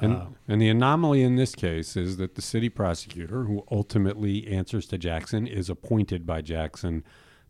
[0.00, 4.86] And, and the anomaly in this case is that the city prosecutor, who ultimately answers
[4.88, 7.02] to Jackson, is appointed by Jackson,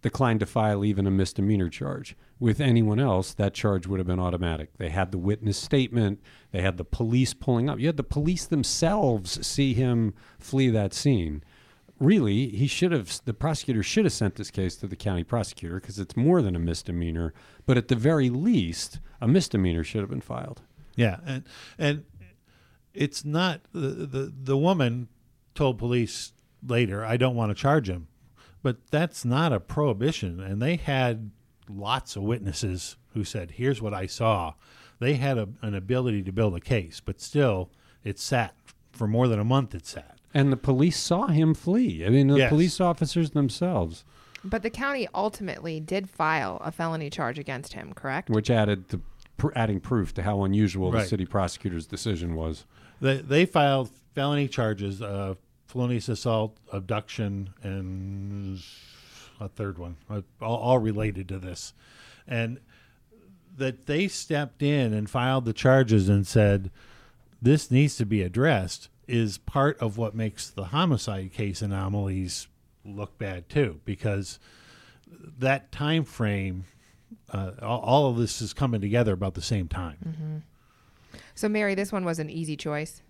[0.03, 2.17] declined to file even a misdemeanor charge.
[2.39, 4.77] With anyone else, that charge would have been automatic.
[4.79, 6.21] They had the witness statement,
[6.53, 7.79] they had the police pulling up.
[7.79, 11.43] You had the police themselves see him flee that scene.
[11.99, 15.81] Really, he should have, the prosecutor should have sent this case to the county prosecutor
[15.81, 17.35] because it's more than a misdemeanor,
[17.67, 20.63] but at the very least, a misdemeanor should have been filed.
[20.95, 21.45] Yeah, and
[21.79, 22.05] and
[22.93, 25.07] it's not the the, the woman
[25.55, 26.33] told police
[26.67, 28.08] later, "I don't want to charge him,"
[28.63, 31.31] but that's not a prohibition, and they had
[31.69, 34.55] lots of witnesses who said, "Here's what I saw."
[35.01, 37.71] They had a, an ability to build a case, but still,
[38.03, 38.55] it sat
[38.93, 39.75] for more than a month.
[39.75, 40.19] It sat.
[40.35, 42.05] And the police saw him flee.
[42.05, 42.49] I mean, the Yes.
[42.51, 44.05] police officers themselves,
[44.45, 48.29] But the county ultimately did file a felony charge against him, correct?
[48.29, 49.01] which added to
[49.37, 52.65] pr- adding proof to how unusual the city prosecutor's decision was.
[53.01, 55.39] They they filed felony charges of
[55.69, 58.61] felonious assault, abduction, and
[59.39, 59.97] a third one,
[60.41, 61.75] all, all related to this,
[62.27, 62.59] and
[63.57, 66.71] that they stepped in and filed the charges and said
[67.41, 72.47] this needs to be addressed is part of what makes the homicide case anomalies
[72.85, 74.39] look bad too, because
[75.39, 76.65] that time frame,
[77.31, 80.43] uh, all, all of this is coming together about the same time.
[81.35, 83.03] So, Mary, this one was an easy choice.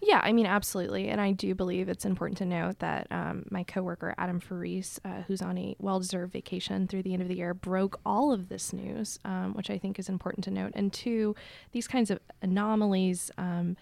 [0.00, 1.08] Yeah, I mean, absolutely.
[1.08, 5.22] And I do believe it's important to note that um, my coworker, Adam Ferrise, uh,
[5.26, 8.48] who's on a well deserved vacation through the end of the year, broke all of
[8.48, 10.72] this news, um, which I think is important to note.
[10.74, 11.34] And two,
[11.72, 13.76] these kinds of anomalies um,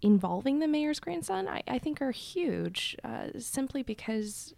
[0.00, 4.54] involving the mayor's grandson, I, I think are huge uh, simply because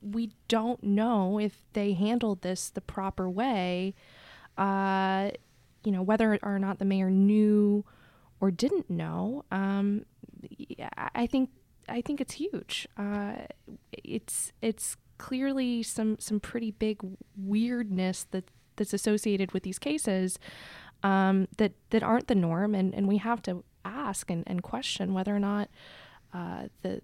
[0.00, 3.94] we don't know if they handled this the proper way.
[4.56, 5.30] Uh,
[5.84, 7.84] you know, whether or not the mayor knew
[8.40, 10.04] or didn't know, um,
[11.14, 11.50] I think
[11.88, 12.86] I think it's huge.
[12.96, 13.32] Uh,
[13.92, 17.00] it's it's clearly some some pretty big
[17.36, 18.44] weirdness that
[18.76, 20.38] that's associated with these cases
[21.02, 25.14] um, that that aren't the norm, and, and we have to ask and, and question
[25.14, 25.68] whether or not
[26.32, 27.00] uh, the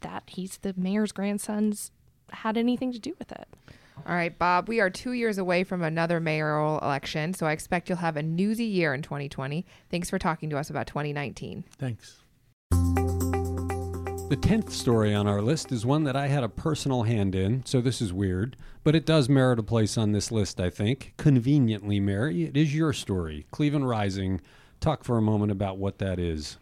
[0.00, 1.90] that he's the mayor's grandson's
[2.30, 3.48] had anything to do with it.
[4.06, 7.88] All right, Bob, we are two years away from another mayoral election, so I expect
[7.88, 9.66] you'll have a newsy year in 2020.
[9.90, 11.64] Thanks for talking to us about 2019.
[11.78, 12.18] Thanks.
[12.70, 17.64] The 10th story on our list is one that I had a personal hand in,
[17.64, 21.14] so this is weird, but it does merit a place on this list, I think.
[21.16, 23.46] Conveniently, Mary, it is your story.
[23.50, 24.42] Cleveland Rising.
[24.80, 26.58] Talk for a moment about what that is.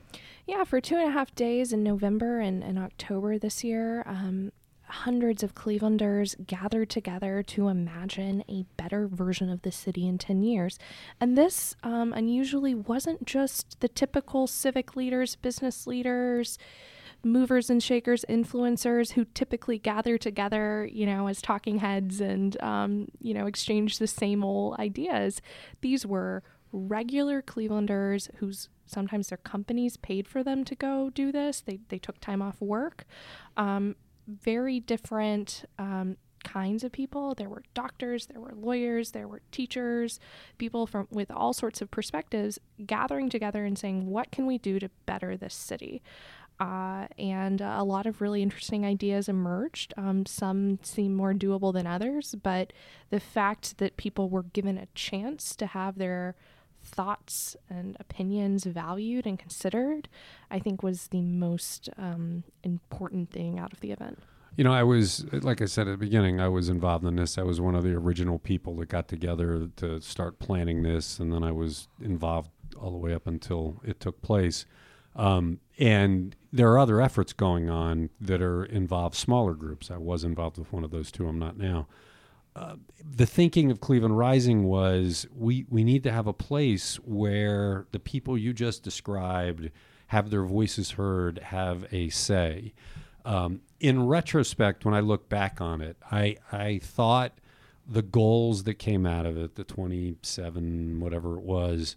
[0.46, 4.52] Yeah, for two and a half days in November and, and October this year, um,
[4.88, 10.42] hundreds of Clevelanders gathered together to imagine a better version of the city in 10
[10.42, 10.78] years.
[11.20, 16.58] And this um, unusually wasn't just the typical civic leaders, business leaders,
[17.24, 23.08] movers and shakers, influencers who typically gather together, you know, as talking heads and, um,
[23.20, 25.42] you know, exchange the same old ideas.
[25.80, 31.60] These were regular Clevelanders whose sometimes their companies paid for them to go do this.
[31.60, 33.04] They, they took time off work.
[33.56, 37.34] Um, very different um, kinds of people.
[37.34, 40.20] There were doctors, there were lawyers, there were teachers,
[40.58, 44.78] people from with all sorts of perspectives gathering together and saying, "What can we do
[44.78, 46.02] to better this city?"
[46.58, 49.92] Uh, and uh, a lot of really interesting ideas emerged.
[49.98, 52.72] Um, some seem more doable than others, but
[53.10, 56.34] the fact that people were given a chance to have their
[56.86, 60.08] thoughts and opinions valued and considered,
[60.50, 64.20] I think was the most um, important thing out of the event.
[64.56, 67.36] You know, I was, like I said at the beginning, I was involved in this.
[67.36, 71.30] I was one of the original people that got together to start planning this, and
[71.30, 74.64] then I was involved all the way up until it took place.
[75.14, 79.90] Um, and there are other efforts going on that are involve smaller groups.
[79.90, 81.28] I was involved with one of those two.
[81.28, 81.86] I'm not now.
[83.04, 87.98] The thinking of Cleveland Rising was we we need to have a place where the
[88.00, 89.70] people you just described
[90.08, 92.74] have their voices heard, have a say.
[93.24, 97.38] Um, in retrospect, when I look back on it, I I thought
[97.88, 101.96] the goals that came out of it, the 27 whatever it was,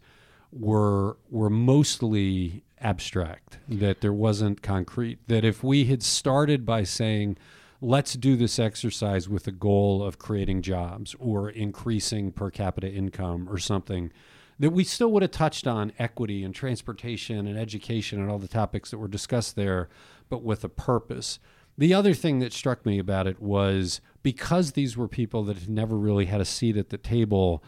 [0.51, 3.59] were were mostly abstract.
[3.67, 5.19] That there wasn't concrete.
[5.27, 7.37] That if we had started by saying
[7.81, 13.47] let's do this exercise with the goal of creating jobs or increasing per capita income
[13.49, 14.11] or something
[14.59, 18.47] that we still would have touched on equity and transportation and education and all the
[18.47, 19.87] topics that were discussed there
[20.27, 21.39] but with a purpose.
[21.77, 25.69] The other thing that struck me about it was because these were people that had
[25.69, 27.63] never really had a seat at the table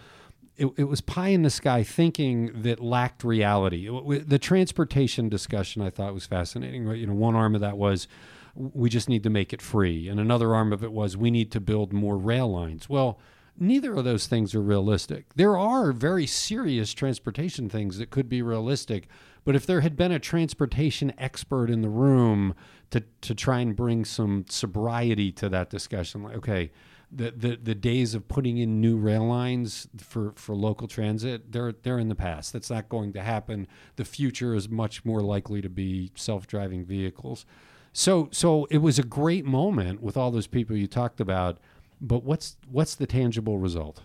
[0.58, 3.90] it, it was pie in the sky thinking that lacked reality.
[3.90, 8.10] It- the transportation discussion i thought was fascinating you know one arm of that was
[8.56, 10.08] we just need to make it free.
[10.08, 12.90] And another arm of it was we need to build more rail lines.
[12.90, 13.20] Well,
[13.58, 15.34] neither of those things are realistic.
[15.36, 19.08] There are very serious transportation things that could be realistic,
[19.44, 22.54] but if there had been a transportation expert in the room
[22.92, 26.72] to, to try and bring some sobriety to that discussion, like, okay,
[27.12, 31.74] the, the, the days of putting in new rail lines for, for local transit, they're,
[31.74, 32.54] they're in the past.
[32.54, 33.68] That's not going to happen.
[33.98, 37.46] The future is much more likely to be self driving vehicles.
[37.94, 41.58] So so it was a great moment with all those people you talked about,
[42.00, 44.02] but what's what's the tangible result?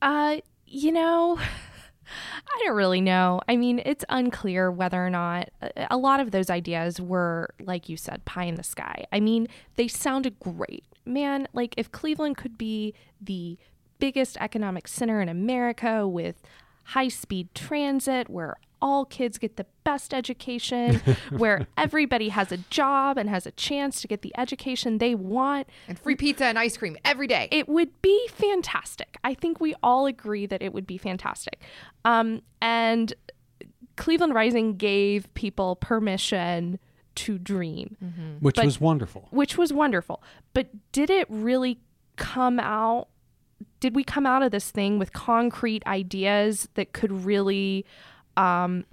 [0.00, 1.38] Uh, you know,
[2.08, 3.40] I don't really know.
[3.48, 5.50] I mean, it's unclear whether or not
[5.90, 9.04] a- lot of those ideas were, like you said, pie in the sky.
[9.12, 10.84] I mean, they sounded great.
[11.04, 13.58] Man, like if Cleveland could be the
[13.98, 16.42] biggest economic center in America with
[16.84, 20.96] high speed transit where all kids get the best education,
[21.30, 25.66] where everybody has a job and has a chance to get the education they want,
[25.88, 27.48] And free pizza and ice cream every day.
[27.50, 29.16] it would be fantastic.
[29.24, 31.60] I think we all agree that it would be fantastic.
[32.04, 33.12] Um, and
[33.96, 36.78] Cleveland Rising gave people permission
[37.16, 37.96] to dream,
[38.40, 39.28] which But- was wonderful.
[39.30, 40.22] which was wonderful.
[40.54, 41.78] But did it really
[42.16, 43.08] come out?
[43.80, 47.84] Did we come out of this thing with concrete ideas that could really,
[48.40, 48.84] um,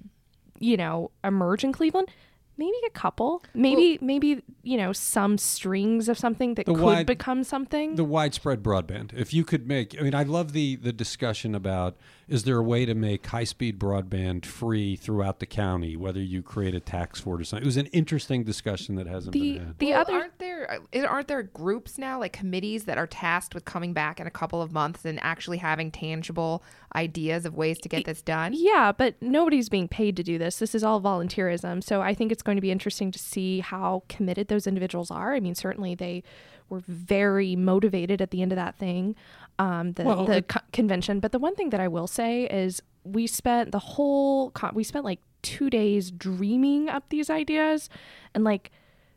[0.60, 2.10] you know, emerge in Cleveland?
[2.58, 3.44] Maybe a couple.
[3.54, 7.96] Maybe maybe you know some strings of something that could wide- become something.
[7.96, 9.14] The widespread broadband.
[9.14, 11.96] If you could make, I mean, I love the the discussion about
[12.28, 16.42] is there a way to make high speed broadband free throughout the county, whether you
[16.44, 17.64] create a tax for it or something.
[17.64, 19.80] It was an interesting discussion that hasn't the been had.
[19.80, 23.54] the Well, other aren't there uh, aren't there groups now like committees that are tasked
[23.56, 26.64] with coming back in a couple of months and actually having tangible
[26.96, 28.52] ideas of ways to get this done?
[28.56, 30.58] Yeah, but nobody's being paid to do this.
[30.60, 31.84] This is all volunteerism.
[31.84, 35.36] So I think it's going to be interesting to see how committed those individuals are.
[35.36, 36.24] I mean, certainly they
[36.70, 39.16] were very motivated at the end of that thing,
[39.60, 41.20] um, the, Well, the it- co- convention.
[41.20, 44.84] But the one thing that I will say is we spent the whole, con- we
[44.84, 47.90] spent like two days dreaming up these ideas
[48.34, 48.72] and like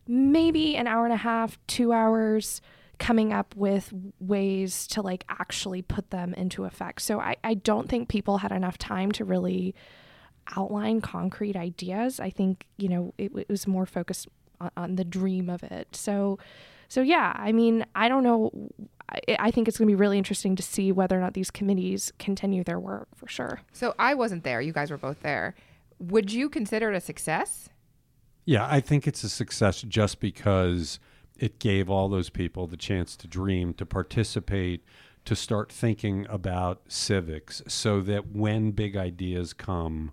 [0.07, 2.61] maybe an hour and a half, two hours
[2.99, 7.01] coming up with ways to like actually put them into effect.
[7.03, 9.75] So I, I don't think people had enough time to really
[10.57, 12.21] outline concrete ideas.
[12.21, 14.29] I think, you know, it, it was more focused
[14.61, 15.89] on, on the dream of it.
[15.95, 16.39] So,
[16.89, 18.51] so yeah, I mean, I don't know.
[19.09, 21.51] I, I think it's going to be really interesting to see whether or not these
[21.51, 23.61] committees continue their work for sure.
[23.73, 24.61] So I wasn't there.
[24.61, 25.55] You guys were both there.
[25.99, 27.69] Would you consider it a success?
[28.45, 30.99] Yeah, I think it's a success just because
[31.39, 34.85] it gave all those people the chance to dream, to participate,
[35.27, 40.13] to start thinking about civics, so that when big ideas come,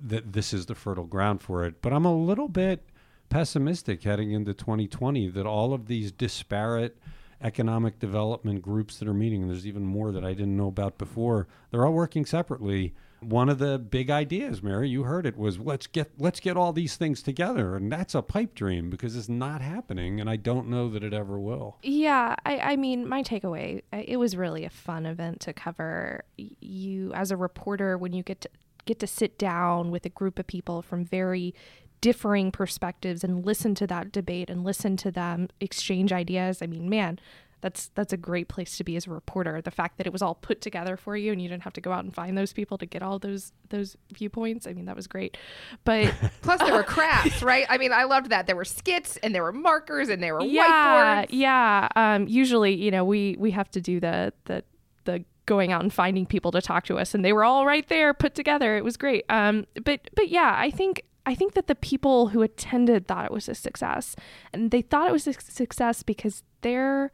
[0.00, 1.82] that this is the fertile ground for it.
[1.82, 2.88] But I'm a little bit
[3.28, 6.98] pessimistic heading into 2020 that all of these disparate
[7.42, 10.98] economic development groups that are meeting, and there's even more that I didn't know about
[10.98, 12.94] before, they're all working separately.
[13.20, 16.72] One of the big ideas, Mary, you heard it, was let's get let's get all
[16.72, 20.68] these things together, and that's a pipe dream because it's not happening, and I don't
[20.68, 21.78] know that it ever will.
[21.82, 26.24] Yeah, I, I mean, my takeaway, it was really a fun event to cover.
[26.36, 28.50] You, as a reporter, when you get to
[28.84, 31.54] get to sit down with a group of people from very
[32.00, 36.60] differing perspectives and listen to that debate and listen to them exchange ideas.
[36.60, 37.18] I mean, man,
[37.62, 39.62] that's that's a great place to be as a reporter.
[39.62, 41.80] The fact that it was all put together for you and you didn't have to
[41.80, 44.66] go out and find those people to get all those those viewpoints.
[44.66, 45.38] I mean, that was great.
[45.84, 46.12] But
[46.42, 47.64] Plus, there were crafts, right?
[47.70, 48.48] I mean, I loved that.
[48.48, 51.26] There were skits and there were markers and there were yeah, whiteboards.
[51.30, 51.88] yeah.
[51.94, 54.64] Um, usually, you know, we we have to do the the
[55.04, 57.88] the going out and finding people to talk to us, and they were all right
[57.88, 58.76] there, put together.
[58.76, 59.24] It was great.
[59.28, 63.32] Um, but but yeah, I think I think that the people who attended thought it
[63.32, 64.16] was a success,
[64.52, 67.12] and they thought it was a success because their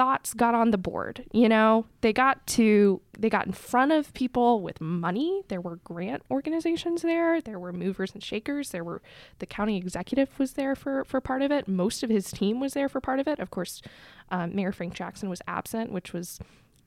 [0.00, 1.84] thoughts got on the board you know?
[2.00, 5.42] They got to they got in front of people with money.
[5.48, 7.42] There were grant organizations there.
[7.42, 8.70] There were movers and shakers.
[8.70, 9.02] There were
[9.40, 11.68] the county executive was there for for part of it.
[11.68, 13.38] Most of his team was there for part of it.
[13.40, 13.82] Of course
[14.30, 16.38] um, mayor frank jackson was absent which was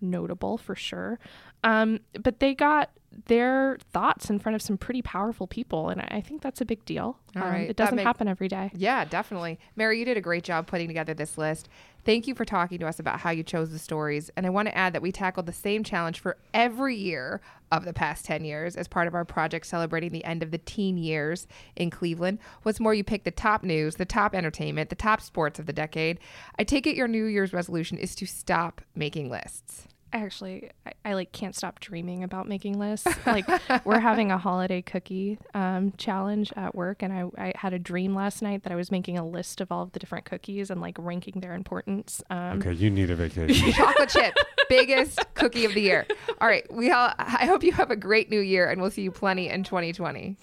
[0.03, 1.17] notable for sure
[1.63, 2.91] um, but they got
[3.27, 6.83] their thoughts in front of some pretty powerful people and i think that's a big
[6.83, 9.59] deal All Um, right, it doesn't make- happen every day Yeah, definitely.
[9.75, 11.69] Mary, you did a great job putting together this list.
[12.05, 14.29] Thank you for talking to us about how you chose the stories.
[14.35, 17.39] And I want to add that we tackled the same challenge for every year
[17.71, 20.57] of the past 10 years as part of our project celebrating the end of the
[20.57, 21.47] teen years
[21.77, 22.39] in Cleveland.
[22.63, 25.73] What's more, you picked the top news, the top entertainment, the top sports of the
[25.73, 26.19] decade.
[26.59, 29.87] I take it your New Year's resolution is to stop making lists.
[30.13, 33.45] Actually I, I like can't stop dreaming about making lists like
[33.85, 38.15] we're having a holiday cookie um, challenge at work and I, I had a dream
[38.15, 40.81] last night that i was making a list of all of the different cookies and
[40.81, 43.71] like ranking their importance um, Okay, you need a vacation.
[43.73, 44.35] Chocolate chip,
[44.69, 46.05] biggest cookie of the year.
[46.39, 49.01] All right, we all, I hope you have a great new year and we'll see
[49.01, 50.37] you plenty in 2020.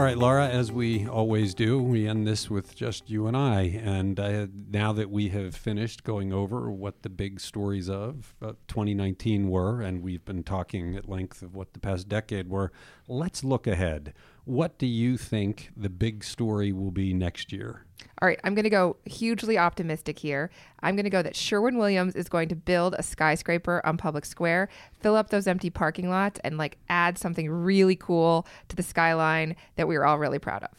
[0.00, 3.78] All right, Laura, as we always do, we end this with just you and I.
[3.84, 8.52] And uh, now that we have finished going over what the big stories of uh,
[8.66, 12.72] 2019 were, and we've been talking at length of what the past decade were,
[13.08, 14.14] let's look ahead.
[14.44, 17.84] What do you think the big story will be next year?
[18.20, 20.50] All right, I'm going to go hugely optimistic here.
[20.82, 24.24] I'm going to go that Sherwin Williams is going to build a skyscraper on Public
[24.24, 24.68] Square,
[25.00, 29.56] fill up those empty parking lots, and like add something really cool to the skyline
[29.76, 30.70] that we are all really proud of.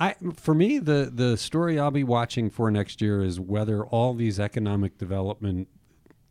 [0.00, 4.14] I, for me, the the story I'll be watching for next year is whether all
[4.14, 5.68] these economic development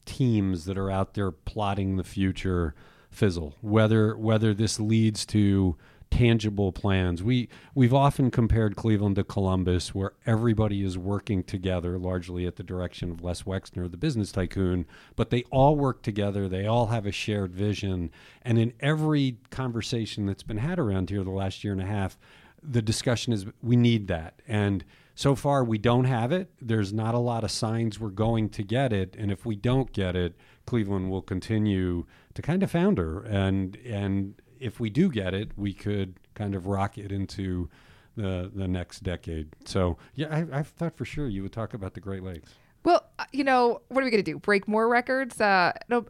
[0.06, 2.74] teams that are out there plotting the future
[3.10, 3.56] fizzle.
[3.62, 5.76] Whether whether this leads to
[6.10, 7.22] tangible plans.
[7.22, 12.64] We we've often compared Cleveland to Columbus, where everybody is working together, largely at the
[12.64, 14.86] direction of Les Wexner, the business tycoon.
[15.16, 16.48] But they all work together.
[16.48, 18.12] They all have a shared vision.
[18.42, 22.18] And in every conversation that's been had around here the last year and a half,
[22.64, 24.42] the discussion is we need that.
[24.48, 24.84] And
[25.16, 26.52] so far, we don't have it.
[26.62, 29.16] There's not a lot of signs we're going to get it.
[29.18, 30.36] And if we don't get it,
[30.68, 32.06] Cleveland will continue
[32.36, 33.22] to kind of founder.
[33.22, 37.70] And and if we do get it, we could kind of rock it into
[38.16, 39.50] the the next decade.
[39.66, 42.54] So yeah, I, I thought for sure you would talk about the Great Lakes.
[42.84, 44.40] Well, uh, you know, what are we going to do?
[44.40, 45.40] Break more records?
[45.40, 46.08] Uh, it'll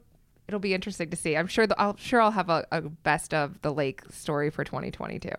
[0.48, 1.36] it'll be interesting to see.
[1.36, 4.64] I'm sure the, I'll sure I'll have a, a best of the lake story for
[4.64, 5.30] 2022.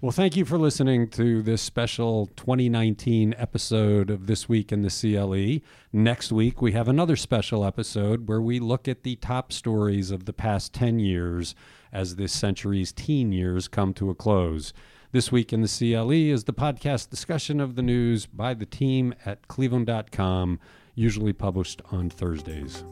[0.00, 4.90] Well, thank you for listening to this special 2019 episode of This Week in the
[4.90, 5.66] CLE.
[5.94, 10.26] Next week, we have another special episode where we look at the top stories of
[10.26, 11.54] the past 10 years
[11.94, 14.74] as this century's teen years come to a close.
[15.12, 19.14] This Week in the CLE is the podcast discussion of the news by the team
[19.24, 20.58] at cleveland.com,
[20.96, 22.82] usually published on Thursdays.